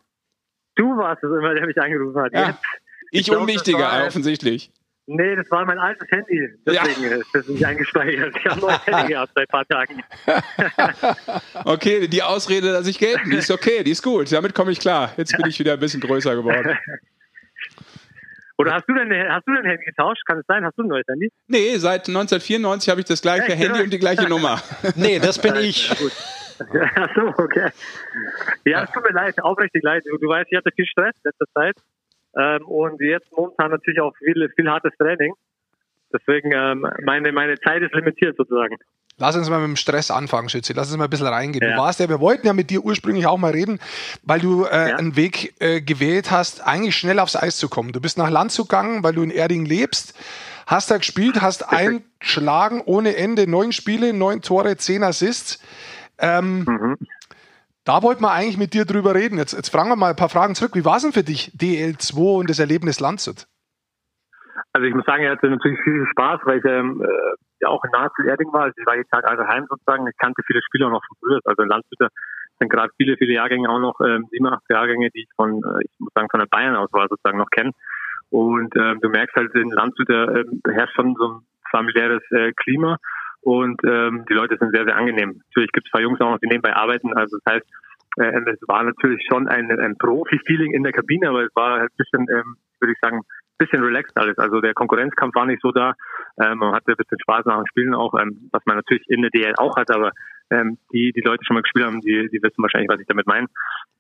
[0.77, 2.33] Du warst es immer, der mich angerufen hat.
[2.33, 2.47] Ja.
[2.47, 2.61] Jetzt
[3.11, 4.73] ich, ich unwichtiger, war, offensichtlich.
[5.07, 6.49] Nee, das war mein altes Handy.
[6.65, 7.17] Deswegen ja.
[7.17, 8.37] ist das nicht eingespeichert.
[8.37, 10.03] Ich habe ein neues Handy gehabt seit ein paar Tagen.
[11.65, 13.29] okay, die Ausrede lasse ich gelten.
[13.29, 14.31] Die ist okay, die ist gut.
[14.31, 15.13] Damit komme ich klar.
[15.17, 16.79] Jetzt bin ich wieder ein bisschen größer geworden.
[18.59, 20.23] Oder hast du denn, hast du dein Handy getauscht?
[20.27, 20.65] Kann es sein?
[20.65, 21.33] Hast du ein neues Handy?
[21.49, 24.63] Nee, seit 1994 habe ich das gleiche ja, Handy und die gleiche Nummer.
[24.97, 25.91] nee, das bin ich.
[26.95, 27.71] Ach so, okay.
[28.67, 30.05] Ja, es tut mir leid, aufrichtig leid.
[30.07, 31.77] Du, du weißt, ich hatte viel Stress in letzter Zeit.
[32.37, 35.35] Ähm, und jetzt momentan natürlich auch viel, viel hartes Training.
[36.13, 38.77] Deswegen ähm, meine, meine Zeit ist limitiert sozusagen.
[39.21, 40.73] Lass uns mal mit dem Stress anfangen, Schütze.
[40.73, 41.63] Lass uns mal ein bisschen reingehen.
[41.63, 41.77] Ja.
[41.77, 43.79] Du warst ja, wir wollten ja mit dir ursprünglich auch mal reden,
[44.23, 44.97] weil du äh, ja.
[44.97, 47.93] einen Weg äh, gewählt hast, eigentlich schnell aufs Eis zu kommen.
[47.93, 50.15] Du bist nach Landshut gegangen, weil du in Erding lebst,
[50.67, 55.63] hast da gespielt, hast einschlagen ohne Ende, neun Spiele, neun Tore, zehn Assists.
[56.19, 56.97] Ähm, mhm.
[57.91, 59.37] Da wollten wir eigentlich mit dir drüber reden.
[59.37, 60.77] Jetzt, jetzt fragen wir mal ein paar Fragen zurück.
[60.77, 63.49] Wie war es denn für dich, DL2 und das Erlebnis Landshut?
[64.73, 67.83] Also ich muss sagen, er hatte natürlich viel Spaß, weil ich ähm, äh, ja auch
[67.83, 68.71] in nahezu Erding war.
[68.71, 70.07] Also ich war jeden Tag also heim sozusagen.
[70.07, 71.41] Ich kannte viele Spieler noch von früher.
[71.43, 71.99] Also in Landshut
[72.61, 75.91] sind gerade viele, viele Jahrgänge auch noch, ähm, 87 Jahrgänge, die ich von, äh, ich
[75.99, 77.73] muss sagen, von der Bayern aus war sozusagen noch kenne.
[78.31, 81.41] Und ähm, du merkst halt, in Landshut äh, herrscht schon so ein
[81.73, 82.99] familiäres äh, Klima.
[83.43, 85.43] Und ähm, die Leute sind sehr, sehr angenehm.
[85.49, 87.15] Natürlich gibt es ein paar Jungs auch noch, die nebenbei arbeiten.
[87.15, 87.67] Also das heißt,
[88.19, 91.89] äh, es war natürlich schon ein, ein Profi-Feeling in der Kabine, aber es war ein
[91.97, 93.23] bisschen, ähm, würde ich sagen,
[93.61, 94.39] bisschen relaxed alles.
[94.39, 95.93] Also der Konkurrenzkampf war nicht so da.
[96.43, 99.21] Ähm, man hatte ein bisschen Spaß nach dem Spielen auch, ähm, was man natürlich in
[99.21, 100.13] der DL auch hat, aber
[100.51, 103.27] ähm, die, die Leute schon mal gespielt haben, die, die wissen wahrscheinlich, was ich damit
[103.27, 103.47] meine.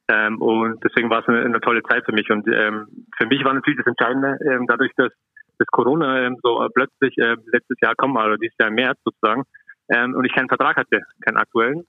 [0.08, 2.28] Ähm, und deswegen war es eine, eine tolle Zeit für mich.
[2.30, 5.12] Und ähm, für mich war natürlich das Entscheidende, ähm, dadurch, dass
[5.60, 8.98] das Corona ähm, so äh, plötzlich äh, letztes Jahr kam, also dieses Jahr im März
[9.04, 9.44] sozusagen,
[9.92, 11.84] ähm, und ich keinen Vertrag hatte, keinen aktuellen,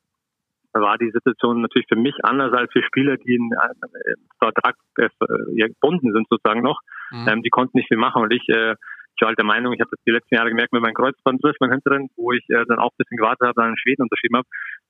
[0.74, 5.10] war die Situation natürlich für mich anders als für Spieler, die in äh, Vertrag äh,
[5.56, 6.80] gebunden sind sozusagen noch.
[7.12, 7.28] Mhm.
[7.28, 8.76] Ähm, die konnten nicht viel machen und ich, äh,
[9.16, 11.56] ich war halt der Meinung, ich habe das die letzten Jahre gemerkt mit meinem Kreuzbandriss,
[11.60, 14.38] mein Hinteren, wo ich äh, dann auch ein bisschen gewartet habe, dann in Schweden unterschrieben
[14.38, 14.48] habe.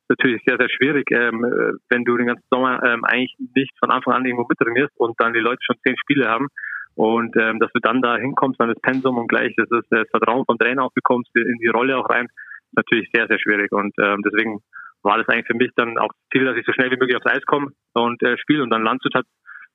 [0.09, 3.91] Natürlich sehr, sehr schwierig, ähm, äh, wenn du den ganzen Sommer ähm, eigentlich nicht von
[3.91, 6.47] Anfang an irgendwo mittrainierst und dann die Leute schon zehn Spiele haben
[6.95, 10.09] und ähm, dass du dann da hinkommst, dann das Pensum und gleich das, ist das
[10.09, 13.71] Vertrauen vom Trainer auch bekommst, in die Rolle auch rein, ist natürlich sehr, sehr schwierig
[13.71, 14.61] und ähm, deswegen
[15.03, 17.25] war das eigentlich für mich dann auch Ziel, dass ich so schnell wie möglich aufs
[17.25, 18.63] Eis komme und äh, spiele.
[18.63, 19.25] Und dann Landshut hat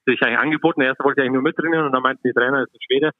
[0.06, 0.82] sich eigentlich angeboten.
[0.82, 3.10] Erst wollte ich eigentlich nur mittrainieren und dann meinten die Trainer, das ist ein Schwede,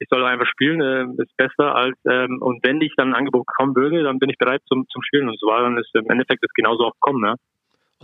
[0.00, 3.46] ich soll einfach spielen, äh, ist besser als ähm, und wenn ich dann ein Angebot
[3.46, 5.28] bekommen würde, dann bin ich bereit zum, zum Spielen.
[5.28, 7.34] Und so war dann ist im Endeffekt das genauso auch gekommen, ja.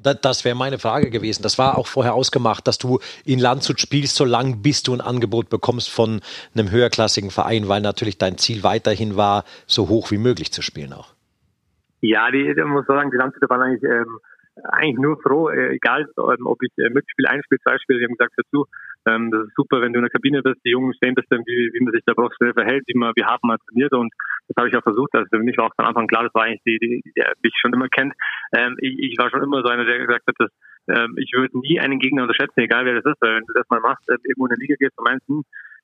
[0.03, 1.42] Das wäre meine Frage gewesen.
[1.42, 5.49] Das war auch vorher ausgemacht, dass du in Landshut spielst, solange bis du ein Angebot
[5.49, 6.20] bekommst von
[6.55, 10.92] einem höherklassigen Verein, weil natürlich dein Ziel weiterhin war, so hoch wie möglich zu spielen
[10.92, 11.14] auch.
[12.01, 14.18] Ja, die, ich muss sagen, die Landshütte waren eigentlich, ähm,
[14.64, 18.05] eigentlich nur froh, äh, egal ähm, ob ich äh, mitspiele, ein Spiel, zwei Spiele, die
[18.05, 18.66] haben gesagt dazu,
[19.07, 21.70] ähm, das ist super, wenn du in der Kabine bist, die Jungs sehen bisschen, wie,
[21.72, 24.12] wie man sich da professionell verhält, wie man, wie hart man trainiert und
[24.49, 25.14] das habe ich auch versucht.
[25.14, 27.49] Also für mich war auch von Anfang klar, das war eigentlich die, die, die, die
[27.49, 28.14] ich schon immer kennt.
[28.57, 30.51] Ähm, ich, ich war schon immer so einer, der gesagt hat, dass
[30.88, 33.68] ähm, ich würde nie einen Gegner unterschätzen, egal wer das ist, weil wenn du das
[33.70, 35.42] mal machst, äh, irgendwo in der Liga gehst und meinst, hm,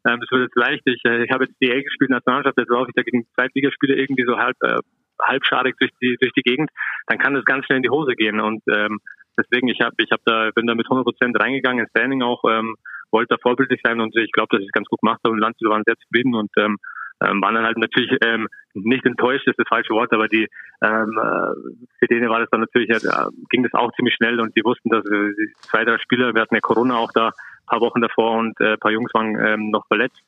[0.08, 0.82] ähm, das wird jetzt leicht.
[0.84, 4.24] Ich, äh, ich habe jetzt DA gespielt, Nationalmannschaft, jetzt laufe ich da gegen Zweitligaspieler irgendwie
[4.24, 4.80] so halb äh,
[5.20, 6.70] halbschadig durch die durch die Gegend,
[7.06, 8.40] dann kann das ganz schnell in die Hose gehen.
[8.40, 9.00] Und ähm,
[9.36, 12.42] deswegen, ich habe ich hab da bin da mit 100 Prozent reingegangen ins Training auch,
[12.48, 12.76] ähm,
[13.10, 15.40] wollte da vorbildlich sein und ich glaube, dass ich es ganz gut gemacht habe und
[15.40, 16.76] Landshut waren sehr zufrieden und ähm,
[17.22, 20.48] ähm, waren dann halt natürlich ähm, nicht enttäuscht, ist das falsche Wort, aber die
[20.82, 22.98] ähm, äh, für denen war das dann natürlich, äh,
[23.50, 26.54] ging das auch ziemlich schnell und die wussten, dass äh, zwei, drei Spieler, wir hatten
[26.54, 27.32] ja Corona auch da
[27.66, 30.22] paar Wochen davor und äh, paar Jungs waren ähm, noch verletzt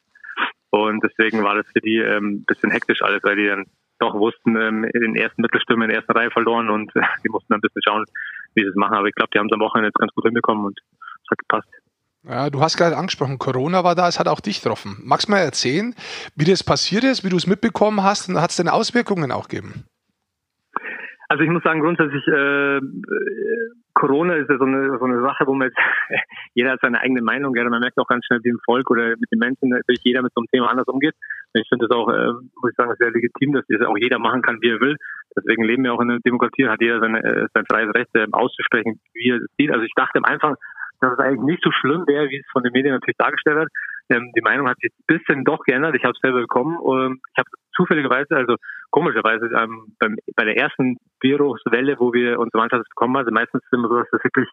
[0.71, 3.67] und deswegen war das für die ähm, bisschen hektisch alles, weil die dann
[3.99, 7.29] doch wussten, ähm, in den ersten Mittelstürmen in der ersten Reihe verloren und äh, die
[7.29, 8.05] mussten dann ein bisschen schauen,
[8.55, 8.95] wie sie es machen.
[8.95, 11.39] Aber ich glaube, die haben es am Wochenende jetzt ganz gut hinbekommen und es hat
[11.39, 11.69] gepasst.
[12.25, 14.97] Ja, du hast gerade angesprochen, Corona war da, es hat auch dich getroffen.
[15.03, 15.95] Magst du mal erzählen,
[16.37, 19.49] wie das passiert ist, wie du es mitbekommen hast und hat es denn Auswirkungen auch
[19.49, 19.85] gegeben?
[21.29, 22.81] Also ich muss sagen, grundsätzlich, äh,
[23.95, 25.79] Corona ist ja so eine, so eine Sache, wo man jetzt,
[26.55, 29.17] jeder hat seine eigene Meinung, ja, man merkt auch ganz schnell, wie im Volk oder
[29.17, 31.15] mit den Menschen natürlich jeder mit so einem Thema anders umgeht.
[31.55, 34.43] Ich finde das auch, äh, muss ich sagen, sehr legitim, dass das auch jeder machen
[34.43, 34.97] kann, wie er will.
[35.35, 38.27] Deswegen leben wir auch in einer Demokratie, hat jeder seine, äh, sein freies Recht äh,
[38.31, 39.73] auszusprechen, wie er es sieht.
[39.73, 40.57] Also ich dachte am Anfang,
[41.03, 43.71] dass es eigentlich nicht so schlimm wäre, wie es von den Medien natürlich dargestellt wird.
[44.09, 45.95] Ähm, die Meinung hat sich ein bisschen doch geändert.
[45.97, 46.79] Ich habe es selber bekommen.
[46.79, 48.57] Ähm, ich habe zufälligerweise, also
[48.91, 53.81] komischerweise, ähm, beim, bei der ersten Viruswelle, wo wir unsere Mannschaft bekommen, also meistens sind
[53.81, 54.49] wir so, dass das wirklich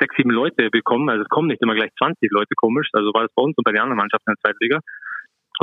[0.00, 1.08] sechs, sieben Leute bekommen.
[1.10, 2.88] Also es kommen nicht immer gleich 20 Leute komisch.
[2.92, 4.80] Also war das bei uns und bei den anderen Mannschaften in der Zweitliga.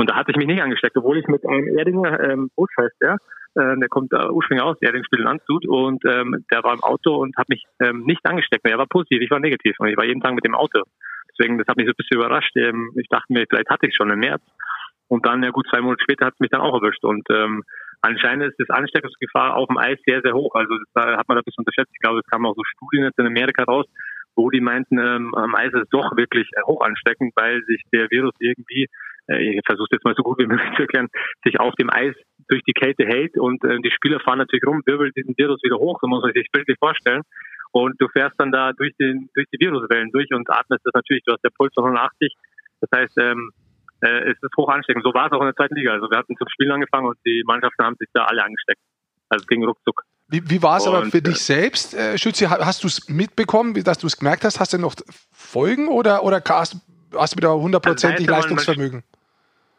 [0.00, 2.96] Und da hatte ich mich nicht angesteckt, obwohl ich mit einem Erdinger, ähm, Busch heißt
[3.02, 3.18] der,
[3.54, 7.16] äh, der kommt äh, ursprünglich aus, Erding spielt Landshut und ähm, der war im Auto
[7.16, 8.64] und hat mich ähm, nicht angesteckt.
[8.64, 10.80] Er war positiv, ich war negativ und ich war jeden Tag mit dem Auto.
[11.28, 12.56] Deswegen, das hat mich so ein bisschen überrascht.
[12.56, 14.40] Ähm, ich dachte mir, vielleicht hatte ich schon im März.
[15.08, 17.04] Und dann, ja gut, zwei Monate später hat es mich dann auch erwischt.
[17.04, 17.62] Und ähm,
[18.00, 20.54] anscheinend ist das Ansteckungsgefahr auf dem Eis sehr, sehr hoch.
[20.54, 21.92] Also da hat man da ein bisschen unterschätzt.
[21.92, 23.84] Ich glaube, es kamen auch so Studien jetzt in Amerika raus,
[24.36, 27.82] wo die meinten, ähm, am Eis ist es doch wirklich äh, hoch ansteckend, weil sich
[27.92, 28.86] der Virus irgendwie,
[29.28, 31.08] äh, ich versuche jetzt mal so gut wie möglich zu erklären,
[31.44, 32.14] sich auf dem Eis
[32.48, 35.76] durch die Kälte hält und äh, die Spieler fahren natürlich rum, wirbeln diesen Virus wieder
[35.76, 37.22] hoch, so muss man sich bildlich vorstellen.
[37.72, 41.22] Und du fährst dann da durch, den, durch die Viruswellen durch und atmest das natürlich,
[41.24, 42.34] du hast der Puls von 180.
[42.80, 43.52] Das heißt, ähm,
[44.02, 45.04] äh, es ist hoch ansteckend.
[45.04, 45.92] So war es auch in der zweiten Liga.
[45.92, 48.80] Also wir hatten zum Spielen angefangen und die Mannschaften haben sich da alle angesteckt.
[49.28, 50.02] Also es ging ruckzuck.
[50.30, 52.44] Wie, wie war es aber für dich selbst, äh, Schützi?
[52.44, 54.60] Hast du es mitbekommen, dass du es gemerkt hast?
[54.60, 54.94] Hast du noch
[55.32, 56.76] Folgen oder, oder hast,
[57.14, 59.02] hast du wieder hundertprozentig Leistungsvermögen?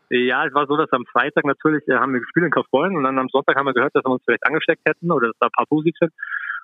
[0.10, 3.04] Ja, es war so, dass am Freitag natürlich äh, haben wir gespielt in Kaufbeuren und
[3.04, 5.48] dann am Sonntag haben wir gehört, dass wir uns vielleicht angesteckt hätten oder dass da
[5.48, 6.12] ein paar positiv sind.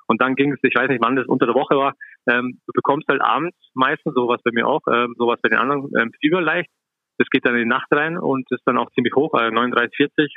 [0.08, 1.94] Und dann ging es, ich weiß nicht, wann das unter der Woche war,
[2.28, 5.90] ähm, du bekommst halt abends meistens, sowas bei mir auch, ähm, sowas bei den anderen,
[5.98, 6.70] ähm, Fieber leicht.
[7.18, 9.96] Das geht dann in die Nacht rein und ist dann auch ziemlich hoch, äh, 39,
[9.96, 10.36] 40.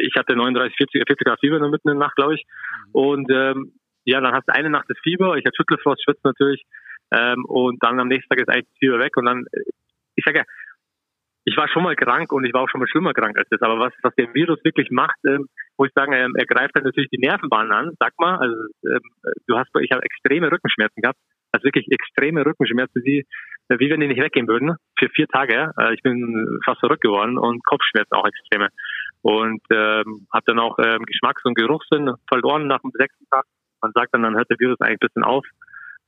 [0.00, 2.44] Ich hatte 39, 40, 40 Grad Fieber mitten in der Nacht, glaube ich.
[2.44, 2.90] Mhm.
[2.92, 3.72] Und ähm,
[4.04, 6.64] ja, dann hast du eine Nacht das Fieber, ich hatte Schüttelfrost, schwitzt natürlich.
[7.12, 9.16] Ähm, und dann am nächsten Tag ist eigentlich das Fieber weg.
[9.16, 9.44] Und dann,
[10.14, 10.44] ich sage ja,
[11.48, 13.62] ich war schon mal krank und ich war auch schon mal schlimmer krank als das.
[13.62, 15.46] Aber was, was der Virus wirklich macht, ähm,
[15.78, 17.92] muss ich sagen, er, er greift dann natürlich die Nervenbahnen an.
[18.00, 18.54] Sag mal, also
[18.84, 19.00] ähm,
[19.46, 21.18] du hast, ich habe extreme Rückenschmerzen gehabt,
[21.52, 23.24] also wirklich extreme Rückenschmerzen, die
[23.68, 25.72] wie wenn die nicht weggehen würden für vier Tage.
[25.78, 28.68] Äh, ich bin fast verrückt geworden und Kopfschmerzen auch extreme
[29.22, 33.44] und ähm, habe dann auch ähm, Geschmacks- und Geruchssinn verloren nach dem sechsten Tag.
[33.82, 35.44] Man sagt dann, dann hört der Virus eigentlich ein bisschen auf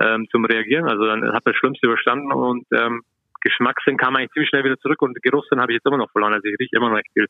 [0.01, 0.89] ähm, zum Reagieren.
[0.89, 3.03] Also dann hat das Schlimmste überstanden und ähm,
[3.41, 6.35] Geschmackssinn kam eigentlich ziemlich schnell wieder zurück und Geruchssinn habe ich jetzt immer noch verloren.
[6.35, 7.27] Also ich rieche immer noch echt viel.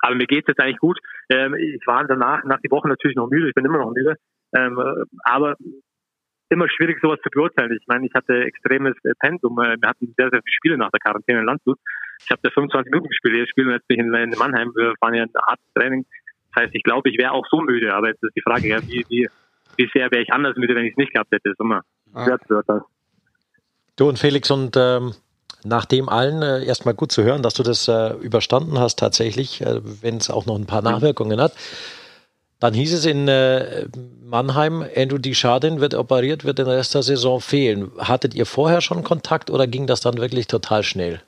[0.00, 0.98] Aber mir geht's jetzt eigentlich gut.
[1.28, 3.48] Ähm, ich war danach, nach die Woche natürlich noch müde.
[3.48, 4.16] Ich bin immer noch müde.
[4.54, 4.80] Ähm,
[5.24, 5.56] aber
[6.50, 7.76] immer schwierig, sowas zu beurteilen.
[7.78, 9.58] Ich meine, ich hatte extremes äh, Pensum.
[9.58, 11.78] Äh, wir hatten sehr, sehr viele Spiele nach der Quarantäne in Landshut.
[12.24, 14.72] Ich habe da 25 Minuten gespielt, jedes Spiel und jetzt bin ich in, Mannheim.
[14.74, 16.06] Wir fahren ja ein hartes Training.
[16.54, 17.94] Das heißt, ich glaube, ich wäre auch so müde.
[17.94, 19.28] Aber jetzt ist die Frage, ja, wie, wie,
[19.76, 21.42] wie sehr wäre ich anders müde, wenn ich es nicht gehabt hätte.
[21.44, 21.82] Das ist immer
[22.12, 22.82] schwer zu beurteilen.
[23.96, 25.12] Du und Felix und ähm,
[25.64, 29.60] nach dem allen äh, erstmal gut zu hören, dass du das äh, überstanden hast tatsächlich,
[29.60, 31.52] äh, wenn es auch noch ein paar Nachwirkungen hat.
[32.60, 33.86] Dann hieß es in äh,
[34.24, 37.92] Mannheim, Andrew Deschardin wird operiert, wird den Rest der Saison fehlen.
[37.98, 41.20] Hattet ihr vorher schon Kontakt oder ging das dann wirklich total schnell?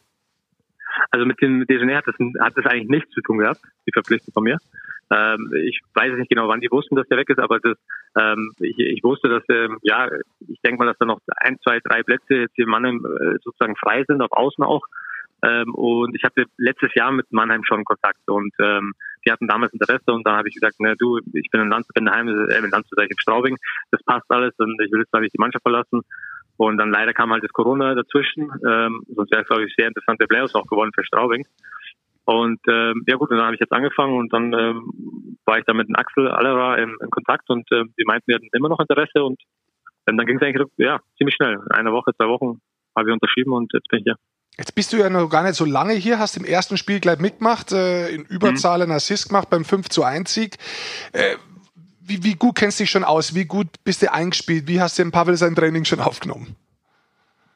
[1.13, 4.33] Also mit dem Dejaneer hat das, hat das eigentlich nichts zu tun gehabt, die Verpflichtung
[4.33, 4.59] von mir.
[5.13, 7.77] Ähm, ich weiß nicht genau, wann die wussten, dass der weg ist, aber das,
[8.19, 10.09] ähm, ich, ich wusste, dass, ähm, ja,
[10.49, 13.77] ich denke mal, dass da noch ein, zwei, drei Plätze jetzt in Mannheim äh, sozusagen
[13.77, 14.83] frei sind, auf Außen auch.
[15.43, 18.93] Ähm, und ich hatte letztes Jahr mit Mannheim schon Kontakt und ähm,
[19.25, 21.95] die hatten damals Interesse und dann habe ich gesagt, na du, ich bin in Landshut,
[21.95, 23.57] bin daheim, äh, in Landshut, in Straubing,
[23.91, 26.03] das passt alles und ich will jetzt mal nicht die Mannschaft verlassen.
[26.57, 29.89] Und dann leider kam halt das Corona dazwischen, ähm, sonst wäre es, glaube ich, sehr
[29.89, 31.47] interessante Playoffs auch geworden für Straubing.
[32.25, 35.65] Und ähm, ja gut, und dann habe ich jetzt angefangen und dann ähm, war ich
[35.65, 38.69] da mit dem Axel Allera in, in Kontakt und äh, die meinten, wir hatten immer
[38.69, 39.41] noch Interesse und
[40.07, 41.59] ähm, dann ging es eigentlich ja ziemlich schnell.
[41.71, 42.61] Eine Woche, zwei Wochen
[42.97, 44.17] habe ich unterschrieben und jetzt bin ich hier.
[44.59, 47.19] Jetzt bist du ja noch gar nicht so lange hier, hast im ersten Spiel gleich
[47.19, 48.83] mitgemacht, äh, in Überzahl mhm.
[48.85, 50.57] einen Assist gemacht beim 5 zu 1 Sieg.
[51.13, 51.37] Äh,
[52.03, 53.35] wie, wie, gut kennst du dich schon aus?
[53.35, 54.67] Wie gut bist du eingespielt?
[54.67, 56.57] Wie hast du den Pavel sein Training schon aufgenommen?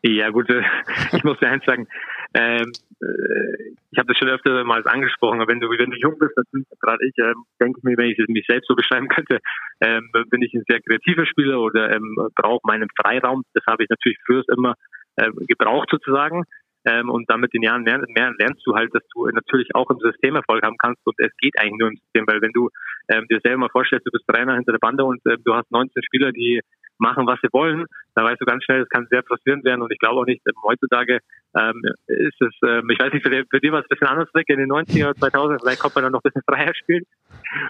[0.02, 0.62] Ja gut, äh,
[1.12, 1.88] ich muss dir eins sagen,
[2.34, 6.18] ähm, äh, ich habe das schon öfter mal angesprochen, aber wenn du, wenn du jung
[6.18, 6.34] bist,
[6.80, 9.38] gerade ich, ähm, denke ich mir, wenn ich mich selbst so beschreiben könnte,
[9.80, 13.44] ähm, bin ich ein sehr kreativer Spieler oder ähm, brauche meinen Freiraum.
[13.54, 14.74] Das habe ich natürlich früher immer
[15.16, 16.44] äh, gebraucht sozusagen.
[16.86, 17.98] Ähm, und dann mit den Jahren mehr
[18.38, 21.58] lernst du halt, dass du natürlich auch im System Erfolg haben kannst und es geht
[21.58, 22.68] eigentlich nur im System, weil wenn du
[23.08, 25.70] ähm, dir selber mal vorstellst, du bist Trainer hinter der Bande und äh, du hast
[25.70, 26.60] 19 Spieler, die
[26.98, 29.92] machen, was sie wollen, dann weißt du ganz schnell, das kann sehr frustrierend werden und
[29.92, 31.20] ich glaube auch nicht, ähm, heutzutage
[31.56, 34.06] ähm, ist es, ähm, ich weiß nicht, für, die, für die war es ein bisschen
[34.06, 37.04] anders weg in den 90er, 2000, vielleicht kommt man dann noch ein bisschen freier spielen.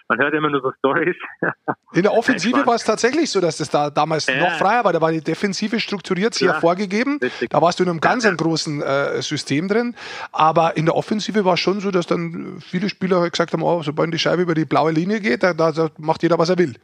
[0.09, 1.17] Man hört immer nur so Stories.
[1.93, 4.93] In der Offensive war es tatsächlich so, dass das da damals äh, noch freier war,
[4.93, 7.19] da war die Defensive strukturiert, sehr ja, vorgegeben.
[7.23, 7.51] Richtig.
[7.51, 8.37] Da warst du in einem ganz ja, ja.
[8.37, 9.95] großen äh, System drin,
[10.33, 13.83] aber in der Offensive war es schon so, dass dann viele Spieler gesagt haben, oh,
[13.83, 16.75] sobald die Scheibe über die blaue Linie geht, da, da macht jeder, was er will.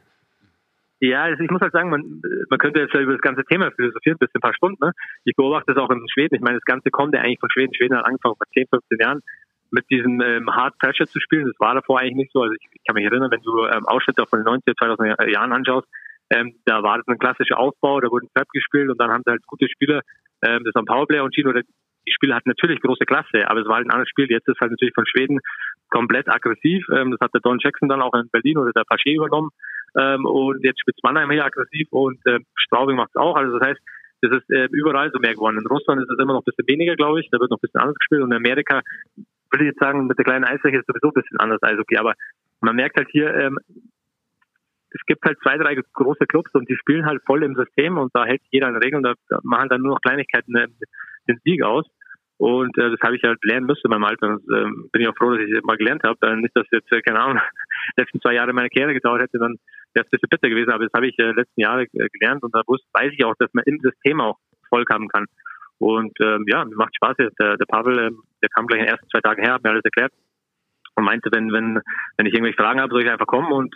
[1.01, 3.71] Ja, also ich muss halt sagen, man, man könnte jetzt ja über das ganze Thema
[3.71, 4.77] philosophieren, bis ein paar Stunden.
[4.85, 4.91] Ne?
[5.25, 6.35] Ich beobachte das auch in Schweden.
[6.35, 7.73] Ich meine, das Ganze kommt ja eigentlich von Schweden.
[7.73, 9.21] Schweden hat angefangen vor 10, 15 Jahren
[9.71, 11.47] mit diesem ähm, Hard Pressure zu spielen.
[11.47, 12.43] Das war davor eigentlich nicht so.
[12.43, 15.53] Also ich, ich kann mich erinnern, wenn du ähm, Ausschnitte von den 90er, 2000er Jahren
[15.53, 15.87] anschaust,
[16.29, 19.31] ähm, da war das ein klassischer Aufbau, da wurden Prep gespielt und dann haben sie
[19.31, 20.01] halt gute Spieler
[20.43, 23.75] ähm, das am Powerplay entschieden oder die Spieler hatten natürlich große Klasse, aber es war
[23.75, 24.27] halt ein anderes Spiel.
[24.29, 25.39] Jetzt ist halt natürlich von Schweden
[25.89, 26.85] komplett aggressiv.
[26.93, 29.49] Ähm, das hat der Don Jackson dann auch in Berlin oder der Paché übernommen.
[29.97, 33.35] Ähm, und jetzt spielt Mannheim hier aggressiv und äh, Straubing macht es auch.
[33.35, 33.81] Also das heißt,
[34.21, 35.57] das ist äh, überall so mehr geworden.
[35.57, 37.29] In Russland ist es immer noch ein bisschen weniger, glaube ich.
[37.31, 38.21] Da wird noch ein bisschen anders gespielt.
[38.21, 38.81] Und in Amerika,
[39.15, 41.97] würde ich jetzt sagen, mit der kleinen Eishockey ist sowieso ein bisschen anders Eishockey.
[41.97, 42.13] Aber
[42.61, 43.57] man merkt halt hier, ähm,
[44.91, 48.11] es gibt halt zwei, drei große Clubs und die spielen halt voll im System und
[48.13, 49.13] da hält jeder eine Regel und da
[49.43, 50.67] machen dann nur noch Kleinigkeiten äh,
[51.27, 51.85] den Sieg aus.
[52.41, 54.29] Und äh, das habe ich halt lernen müssen meinem Alter.
[54.29, 56.17] Und äh, bin ich auch froh, dass ich das mal gelernt habe.
[56.25, 57.39] Äh, nicht, dass jetzt, äh, keine Ahnung,
[57.97, 59.57] letzten zwei Jahre meine Karriere gedauert hätte, dann
[59.93, 60.71] wäre es ein bisschen bitter gewesen.
[60.71, 63.35] Aber das habe ich äh, letzten Jahre äh, gelernt und da wusste, weiß ich auch,
[63.37, 65.25] dass man im System auch Erfolg haben kann.
[65.77, 67.39] Und ähm, ja, macht Spaß jetzt.
[67.39, 68.09] Der, der Pavel, äh,
[68.41, 70.11] der kam gleich in den ersten zwei Tagen her, hat mir alles erklärt
[70.95, 71.79] und meinte, wenn, wenn,
[72.17, 73.75] wenn ich irgendwelche Fragen habe, soll ich einfach kommen und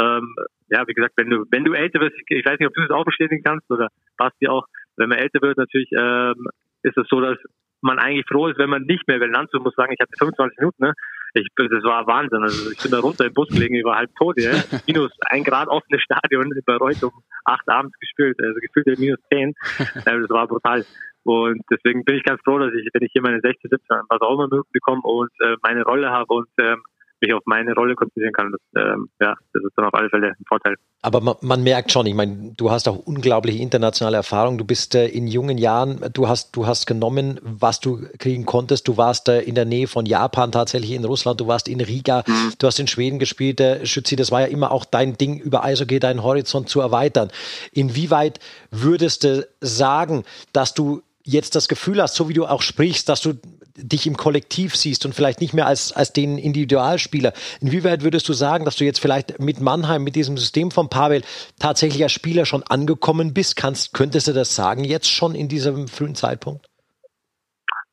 [0.00, 0.34] ähm,
[0.68, 2.80] ja, wie gesagt, wenn du, wenn du älter wirst, ich, ich weiß nicht, ob du
[2.80, 6.48] das auch bestätigen kannst oder Basti auch, wenn man älter wird, natürlich ähm,
[6.82, 7.38] ist es so, dass
[7.80, 10.58] man eigentlich froh ist, wenn man nicht mehr, weil Landshut muss sagen, ich hatte 25
[10.58, 10.92] Minuten, ne?
[11.34, 12.42] Ich, das war Wahnsinn.
[12.42, 14.52] Also ich bin da runter im Bus gelegen, ich war halb tot, ja.
[14.86, 17.12] Minus ein Grad offenes Stadion in Bayreuth um
[17.44, 19.54] acht abends gespielt, also gefühlt minus zehn.
[20.04, 20.84] Das war brutal.
[21.24, 24.20] Und deswegen bin ich ganz froh, dass ich, wenn ich hier meine 16, 17, was
[24.20, 26.82] auch immer Minuten bekomme und äh, meine Rolle habe und ähm,
[27.20, 28.52] mich auf meine Rolle konzentrieren kann.
[28.52, 30.76] Das, ähm, ja, das ist dann auf alle Fälle ein Vorteil.
[31.02, 34.58] Aber man, man merkt schon, ich meine, du hast auch unglaubliche internationale Erfahrung.
[34.58, 38.88] Du bist äh, in jungen Jahren, du hast, du hast genommen, was du kriegen konntest.
[38.88, 42.24] Du warst äh, in der Nähe von Japan, tatsächlich in Russland, du warst in Riga,
[42.26, 42.52] mhm.
[42.58, 43.60] du hast in Schweden gespielt.
[43.60, 47.30] Äh, Schützi, das war ja immer auch dein Ding, über Eishockey deinen Horizont zu erweitern.
[47.72, 48.40] Inwieweit
[48.70, 53.20] würdest du sagen, dass du jetzt das Gefühl hast, so wie du auch sprichst, dass
[53.20, 53.34] du
[53.76, 57.32] dich im Kollektiv siehst und vielleicht nicht mehr als, als den Individualspieler.
[57.60, 61.22] Inwieweit würdest du sagen, dass du jetzt vielleicht mit Mannheim, mit diesem System von Pavel
[61.60, 63.56] tatsächlich als Spieler schon angekommen bist?
[63.56, 66.66] Kannst, könntest du das sagen jetzt schon in diesem frühen Zeitpunkt?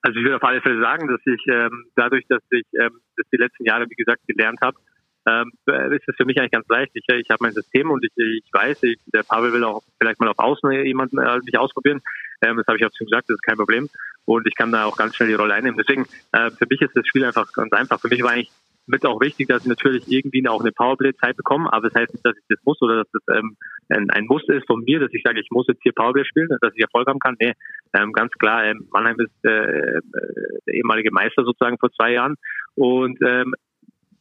[0.02, 3.26] Also ich würde auf alle Fälle sagen, dass ich ähm, dadurch, dass ich ähm, das
[3.32, 4.78] die letzten Jahre, wie gesagt, gelernt habe,
[5.26, 5.52] ähm,
[5.94, 6.92] ist es für mich eigentlich ganz leicht.
[6.96, 10.20] Ich, ich habe mein System und ich, ich weiß, ich, der Pavel will auch vielleicht
[10.20, 12.02] mal auf Außen jemanden äh, mich ausprobieren.
[12.44, 13.89] Ähm, das habe ich auch schon gesagt, das ist kein Problem.
[14.26, 15.78] Und ich kann da auch ganz schnell die Rolle einnehmen.
[15.78, 18.00] Deswegen, äh, für mich ist das Spiel einfach ganz einfach.
[18.00, 18.52] Für mich war eigentlich
[18.86, 22.26] mit auch wichtig, dass ich natürlich irgendwie auch eine Powerplay-Zeit bekomme, aber das heißt nicht,
[22.26, 23.56] dass ich das muss oder dass das ähm,
[23.89, 26.50] ein, ein Muss ist von mir, dass ich sage, ich muss jetzt hier Powerplay spielen,
[26.62, 27.36] dass ich Erfolg haben kann.
[27.39, 27.54] Nee,
[27.94, 30.02] ähm, ganz klar, ähm, Mannheim ist äh, äh
[30.68, 32.36] der ehemalige Meister sozusagen vor zwei Jahren
[32.76, 33.54] und ähm,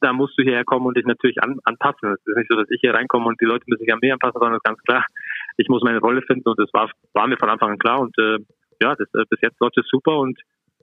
[0.01, 2.13] da musst du hierher kommen und dich natürlich an, anpassen.
[2.13, 4.13] Es ist nicht so, dass ich hier reinkomme und die Leute müssen sich an mir
[4.13, 5.05] anpassen, sondern ganz klar,
[5.57, 8.17] ich muss meine Rolle finden und das war, war mir von Anfang an klar und
[8.19, 8.39] äh,
[8.81, 10.39] ja, das, äh, bis jetzt läuft es super und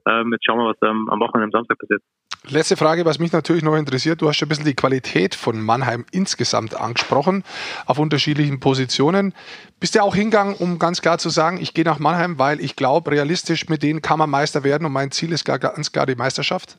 [0.08, 2.02] ähm, jetzt schauen wir, was ähm, am Wochenende am Samstag passiert.
[2.48, 4.22] Letzte Frage, was mich natürlich noch interessiert.
[4.22, 7.44] Du hast schon ein bisschen die Qualität von Mannheim insgesamt angesprochen,
[7.84, 9.34] auf unterschiedlichen Positionen.
[9.78, 12.76] Bist du auch hingegangen, um ganz klar zu sagen, ich gehe nach Mannheim, weil ich
[12.76, 16.14] glaube, realistisch mit denen kann man Meister werden und mein Ziel ist ganz klar die
[16.14, 16.78] Meisterschaft?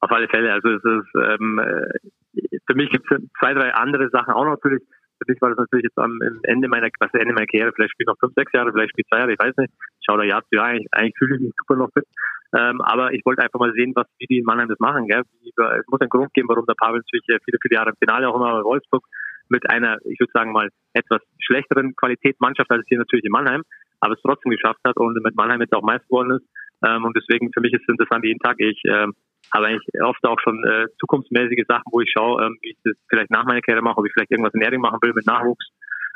[0.00, 0.50] Auf alle Fälle.
[0.52, 4.82] Also es ist, ähm, äh, für mich gibt es zwei, drei andere Sachen auch natürlich.
[5.22, 8.10] Für mich war das natürlich jetzt am Ende meiner, was Ende meiner Karriere, vielleicht spiele
[8.10, 9.72] ich noch fünf, sechs Jahre, vielleicht spiele ich zwei Jahre, ich weiß nicht.
[9.78, 12.06] Ich schaue da Jahr zu Jahr, eigentlich, eigentlich fühle ich mich super noch fit.
[12.54, 15.06] Ähm, aber ich wollte einfach mal sehen, was wie die in Mannheim das machen.
[15.06, 15.22] Gell?
[15.22, 18.28] Es muss einen Grund geben, warum der Pavel natürlich äh, viele, viele Jahre im Finale
[18.28, 19.04] auch immer bei Wolfsburg
[19.48, 23.62] mit einer, ich würde sagen mal, etwas schlechteren Qualität Mannschaft als hier natürlich in Mannheim,
[24.00, 26.46] aber es trotzdem geschafft hat und mit Mannheim jetzt auch Meister geworden ist.
[26.84, 28.56] Ähm, und deswegen für mich ist es interessant jeden Tag.
[28.58, 29.14] Ich ähm,
[29.52, 32.94] habe eigentlich oft auch schon äh, zukunftsmäßige Sachen, wo ich schaue, ähm, wie ich das
[33.08, 35.66] vielleicht nach meiner Karriere mache, ob ich vielleicht irgendwas in Erding machen will mit Nachwuchs,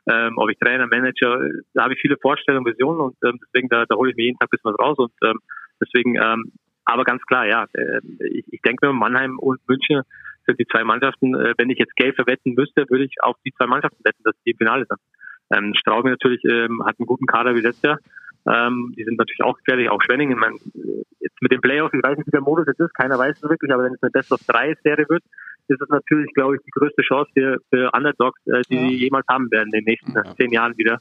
[0.08, 1.40] ähm, ob ich Trainer, Manager,
[1.74, 4.38] da habe ich viele Vorstellungen, Visionen und ähm, deswegen da, da hole ich mir jeden
[4.38, 5.38] Tag ein bisschen was raus und ähm,
[5.80, 6.52] deswegen, ähm,
[6.84, 8.00] aber ganz klar, ja, äh,
[8.30, 10.02] ich, ich denke mir, Mannheim und München
[10.46, 13.52] sind die zwei Mannschaften, äh, wenn ich jetzt Geld verwetten müsste, würde ich auf die
[13.52, 15.00] zwei Mannschaften wetten, dass die im Finale sind.
[15.50, 17.98] Ähm, Straubing natürlich ähm, hat einen guten Kader wie letztes Jahr,
[18.48, 20.38] ähm, die sind natürlich auch gefährlich, auch Schwenningen.
[20.38, 20.54] Man,
[21.20, 23.48] jetzt mit dem Playoff, ich weiß nicht, wie der Modus jetzt ist, keiner weiß es
[23.48, 25.22] wirklich, aber wenn es eine Best of 3 Serie wird,
[25.68, 28.88] ist es natürlich, glaube ich, die größte Chance für, für Underdogs, äh, die ja.
[28.88, 30.22] sie jemals haben werden in den nächsten ja.
[30.36, 31.00] zehn Jahren wieder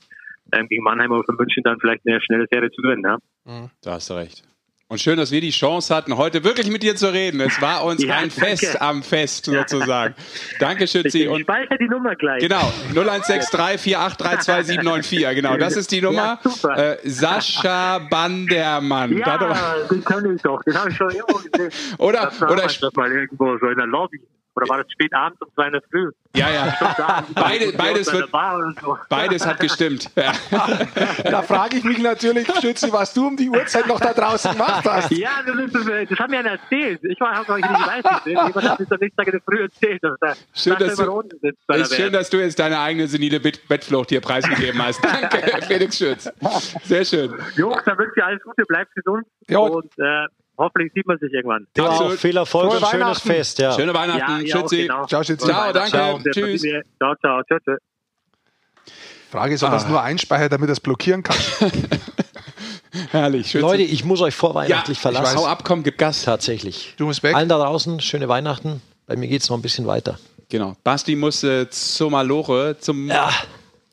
[0.52, 3.04] ähm, gegen Mannheim oder für München dann vielleicht eine schnelle Serie zu gewinnen.
[3.04, 3.18] Ja?
[3.46, 3.70] Mhm.
[3.82, 4.44] Da hast du recht.
[4.88, 7.42] Und schön, dass wir die Chance hatten, heute wirklich mit dir zu reden.
[7.42, 8.40] Es war uns ja, ein danke.
[8.40, 10.14] Fest am Fest sozusagen.
[10.60, 11.24] Danke, Schützi.
[11.24, 12.40] Ich speichere die Nummer gleich.
[12.40, 15.34] Genau, 01634832794.
[15.34, 16.40] Genau, das ist die Nummer.
[16.64, 19.18] Ja, äh, Sascha Bandermann.
[19.18, 19.40] Ja,
[19.90, 20.62] den kann ich doch.
[20.62, 21.72] Den habe ich schon irgendwo gesehen.
[21.98, 24.22] Oder, oder das mal irgendwo so in der Lobby.
[24.56, 26.12] Oder war das spät abends um zwei in der Früh?
[26.36, 27.26] Ja, ja.
[27.34, 28.30] Beide, beides, wird,
[28.82, 28.98] so.
[29.10, 30.10] beides hat gestimmt.
[30.16, 30.32] Ja.
[31.24, 34.86] Da frage ich mich natürlich, Schützi, was du um die Uhrzeit noch da draußen gemacht
[34.86, 35.12] hast.
[35.12, 37.04] Ja, das, ist, das haben mir einer erzählt.
[37.04, 40.04] Ich war habe nicht weiß Jemand hat mir am nächsten Tag in der Früh erzählt.
[40.04, 41.22] Dass da schön, dass du,
[41.82, 45.04] ist schön, dass du jetzt deine eigene senile Bettflucht hier preisgegeben hast.
[45.32, 46.32] Danke, Felix Schütz.
[46.84, 47.34] Sehr schön.
[47.56, 49.26] Jungs, dann wünsche ich alles Gute, bleibt gesund.
[49.50, 49.66] Jo.
[49.66, 50.26] Und äh,
[50.58, 51.68] hoffentlich sieht man sich irgendwann.
[51.78, 52.20] Ja, Absolut.
[52.20, 53.60] viel Erfolg und schönes Fest.
[53.60, 53.74] Ja.
[53.74, 54.46] Schöne Weihnachten.
[54.46, 54.84] Ja, Schützi.
[54.84, 55.06] Genau.
[55.06, 55.48] Ciao, Schützi.
[55.48, 55.90] Ciao, danke.
[55.92, 56.20] Ciao.
[56.20, 56.62] Tschüss.
[56.62, 57.44] Ciao, ciao.
[57.44, 57.78] Ciao, ciao.
[59.32, 59.74] Frage ist, ob ah.
[59.74, 61.38] das nur einspeichert, damit das blockieren kann.
[63.12, 63.48] Herrlich.
[63.48, 63.62] Schütze.
[63.62, 65.38] Leute, ich muss euch vorweihnachtlich ja, verlassen.
[65.38, 66.24] Hau ab, komm, gib Gas.
[66.24, 66.94] Tatsächlich.
[66.98, 67.36] Du musst weg.
[67.36, 68.82] Allen da draußen, schöne Weihnachten.
[69.08, 70.18] Bei mir geht es noch ein bisschen weiter.
[70.50, 70.76] Genau.
[70.84, 73.30] Basti muss äh, zur Malore, zum ja.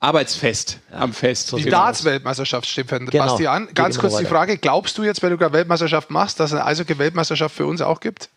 [0.03, 0.99] Arbeitsfest ja.
[0.99, 1.57] am Fest.
[1.57, 3.25] Die Darts-Weltmeisterschaft steht für genau.
[3.25, 3.69] Basti an.
[3.73, 6.67] Ganz kurz die Frage: Glaubst du jetzt, wenn du gerade Weltmeisterschaft machst, dass es eine
[6.67, 8.29] Eishockey-Weltmeisterschaft für uns auch gibt?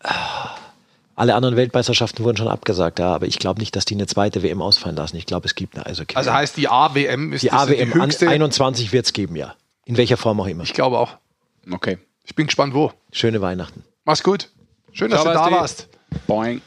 [1.16, 4.42] Alle anderen Weltmeisterschaften wurden schon abgesagt, ja, aber ich glaube nicht, dass die eine zweite
[4.42, 5.16] WM ausfallen lassen.
[5.16, 6.14] Ich glaube, es gibt eine Eishockey.
[6.14, 8.28] Also heißt die AWM ist die AWM die höchste?
[8.28, 9.54] 21 wird es geben, ja.
[9.86, 10.62] In welcher Form auch immer.
[10.62, 11.16] Ich glaube auch.
[11.70, 11.98] Okay.
[12.24, 12.92] Ich bin gespannt, wo.
[13.12, 13.82] Schöne Weihnachten.
[14.04, 14.50] Mach's gut.
[14.92, 15.88] Schön, dass Ciao, du da warst.
[16.26, 16.60] Boing.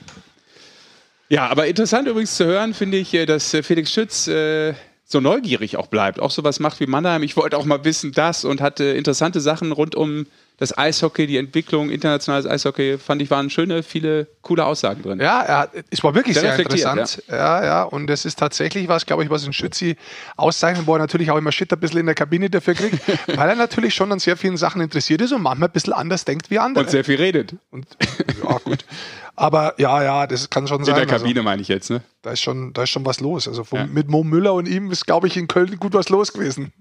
[1.30, 4.74] Ja, aber interessant übrigens zu hören, finde ich, äh, dass äh, Felix Schütz äh,
[5.12, 7.24] so neugierig auch bleibt, auch sowas macht wie Mannheim.
[7.24, 11.38] Ich wollte auch mal wissen, das und hatte interessante Sachen rund um das Eishockey, die
[11.38, 15.20] Entwicklung, internationales Eishockey, fand ich, waren schöne, viele coole Aussagen drin.
[15.20, 17.24] Ja, er, es war wirklich sehr, sehr interessant.
[17.28, 17.36] Ja.
[17.36, 17.64] ja.
[17.64, 19.96] ja, und es ist tatsächlich was, glaube ich, was ein Schützi
[20.36, 23.00] auszeichnet, wo er natürlich auch immer Shit ein bisschen in der Kabine dafür kriegt,
[23.38, 26.26] weil er natürlich schon an sehr vielen Sachen interessiert ist und manchmal ein bisschen anders
[26.26, 26.84] denkt wie andere.
[26.84, 27.56] Und sehr viel redet.
[27.72, 27.88] Und,
[28.44, 28.86] ja, gut.
[29.40, 30.96] Aber ja, ja, das kann schon In sein.
[30.96, 32.02] der Also, Kabine meine ich jetzt, ne?
[32.24, 33.48] da, ist schon, da ist schon was los.
[33.48, 33.86] Also vom, Ja.
[33.88, 36.74] mit Mo Müller und ihm ist, glaube ich, in Köln gut was los gewesen.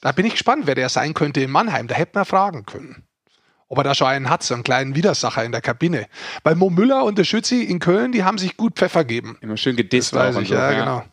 [0.00, 1.86] Da bin ich gespannt, wer der sein könnte in Mannheim.
[1.88, 3.04] Da hätte man fragen können.
[3.68, 6.06] Ob er da schon einen hat, so einen kleinen Widersacher in der Kabine.
[6.44, 9.36] Weil Mo Müller und der Schützi in Köln, die haben sich gut Pfeffer gegeben.
[9.40, 10.54] Immer schön gedisst Das weiß ich, so.
[10.54, 11.04] ja, genau.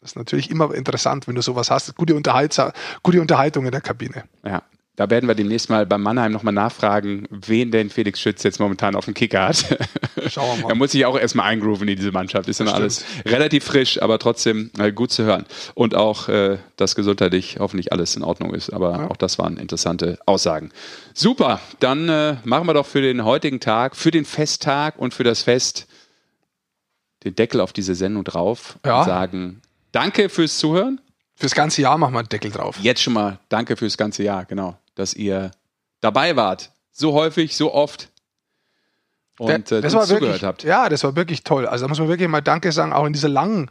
[0.00, 1.94] Das ist natürlich immer interessant, wenn du sowas hast.
[1.96, 2.60] Gute, Unterhalts
[3.02, 4.24] gute Unterhaltung in der Kabine.
[4.44, 4.62] Ja.
[4.96, 8.94] Da werden wir demnächst mal bei Mannheim nochmal nachfragen, wen denn Felix Schütz jetzt momentan
[8.94, 9.76] auf dem Kicker hat.
[10.28, 10.68] Schauen wir mal.
[10.70, 12.48] Er muss sich auch erstmal eingrooven in diese Mannschaft.
[12.48, 15.46] Ist ja noch alles relativ frisch, aber trotzdem äh, gut zu hören.
[15.74, 18.72] Und auch, äh, dass gesundheitlich hoffentlich alles in Ordnung ist.
[18.72, 20.70] Aber auch das waren interessante Aussagen.
[21.12, 25.24] Super, dann äh, machen wir doch für den heutigen Tag, für den Festtag und für
[25.24, 25.88] das Fest
[27.24, 29.00] den Deckel auf diese Sendung drauf Ja.
[29.00, 31.00] und sagen Danke fürs Zuhören.
[31.36, 32.78] Fürs ganze Jahr machen wir einen Deckel drauf.
[32.80, 35.50] Jetzt schon mal danke fürs ganze Jahr, genau, dass ihr
[36.00, 36.72] dabei wart.
[36.92, 38.10] So häufig, so oft.
[39.38, 40.62] Und äh, das war wirklich, zugehört habt.
[40.62, 41.66] Ja, das war wirklich toll.
[41.66, 43.68] Also da muss man wirklich mal Danke sagen, auch in dieser langen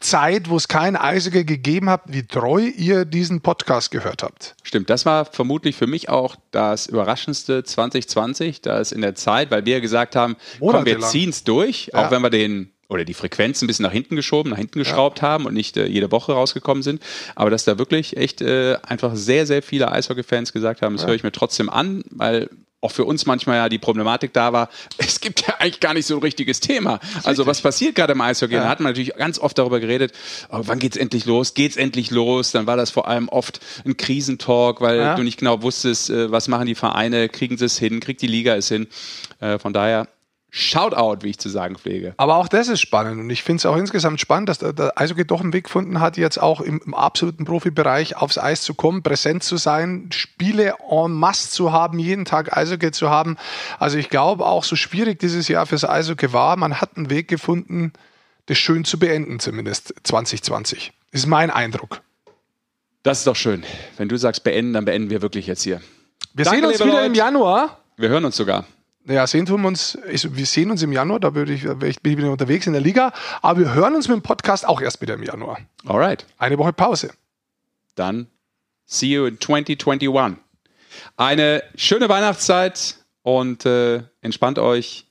[0.00, 4.54] Zeit, wo es kein Eisiger gegeben hat, wie treu ihr diesen Podcast gehört habt.
[4.62, 9.50] Stimmt, das war vermutlich für mich auch das Überraschendste 2020, da es in der Zeit,
[9.50, 12.06] weil wir gesagt haben, komm, wir ziehen es durch, Ja.
[12.06, 15.20] auch wenn wir den oder die Frequenz ein bisschen nach hinten geschoben, nach hinten geschraubt
[15.22, 17.02] haben und nicht äh, jede Woche rausgekommen sind.
[17.34, 21.14] Aber dass da wirklich echt äh, einfach sehr, sehr viele Eishockey-Fans gesagt haben, das höre
[21.14, 22.48] ich mir trotzdem an, weil
[22.80, 24.68] auch für uns manchmal ja die Problematik da war,
[24.98, 27.00] es gibt ja eigentlich gar nicht so ein richtiges Thema.
[27.22, 28.56] Also was passiert gerade im Eishockey?
[28.56, 30.12] Da hat man natürlich ganz oft darüber geredet,
[30.50, 31.54] oh, wann geht's endlich los?
[31.54, 32.52] Geht's endlich los?
[32.52, 35.14] Dann war das vor allem oft ein Krisentalk, weil Ja.
[35.14, 38.26] du nicht genau wusstest, äh, was machen die Vereine, kriegen sie es hin, kriegt die
[38.26, 38.86] Liga es hin.
[39.40, 40.06] Äh, Von daher,
[40.56, 42.14] Shoutout, wie ich zu sagen pflege.
[42.16, 45.24] Aber auch das ist spannend und ich finde es auch insgesamt spannend, dass der, Eishockey
[45.24, 49.02] doch einen Weg gefunden hat, jetzt auch im, im absoluten Profibereich aufs Eis zu kommen,
[49.02, 53.36] präsent zu sein, Spiele en masse zu haben, jeden Tag Eishockey zu haben.
[53.80, 57.26] Also ich glaube auch, so schwierig dieses Jahr fürs Eishockey war, man hat einen Weg
[57.26, 57.92] gefunden,
[58.46, 60.92] das schön zu beenden, zumindest 2020.
[61.10, 62.00] Ist mein Eindruck.
[63.02, 63.64] Das ist doch schön.
[63.96, 65.80] Wenn du sagst beenden, dann beenden wir wirklich jetzt hier.
[66.32, 67.06] Wir Danke, sehen uns wieder Leute.
[67.06, 67.80] im Januar.
[67.96, 68.66] Wir hören uns sogar.
[69.06, 72.00] Ja, sehen tun wir uns, ich, wir sehen uns im Januar, da würde ich, ich
[72.00, 74.80] bin ich wieder unterwegs in der Liga, aber wir hören uns mit dem Podcast auch
[74.80, 75.58] erst wieder im Januar.
[75.84, 76.24] Alright.
[76.38, 77.12] Eine Woche Pause.
[77.96, 78.28] Dann
[78.86, 80.38] see you in 2021.
[81.16, 85.06] Eine schöne Weihnachtszeit und äh, entspannt euch.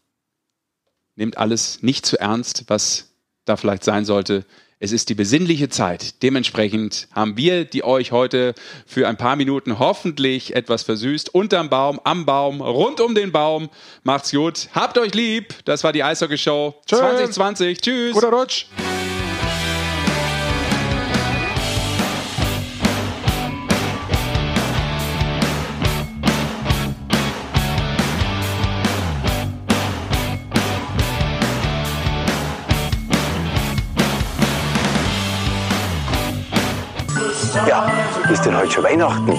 [1.16, 3.14] Nehmt alles nicht zu ernst, was
[3.46, 4.46] da vielleicht sein sollte.
[4.84, 6.22] Es ist die besinnliche Zeit.
[6.24, 8.54] Dementsprechend haben wir die euch heute
[8.86, 11.34] für ein paar Minuten hoffentlich etwas versüßt.
[11.34, 13.70] Unterm Baum, am Baum, rund um den Baum.
[14.04, 14.68] Macht's gut.
[14.76, 15.56] Habt euch lieb.
[15.64, 16.98] Das war die Eishockey Show Tschö.
[16.98, 17.80] 2020.
[17.80, 18.12] Tschüss.
[18.12, 18.66] Guter Rutsch.
[38.34, 39.32] Ist denn heute schon Weihnachten?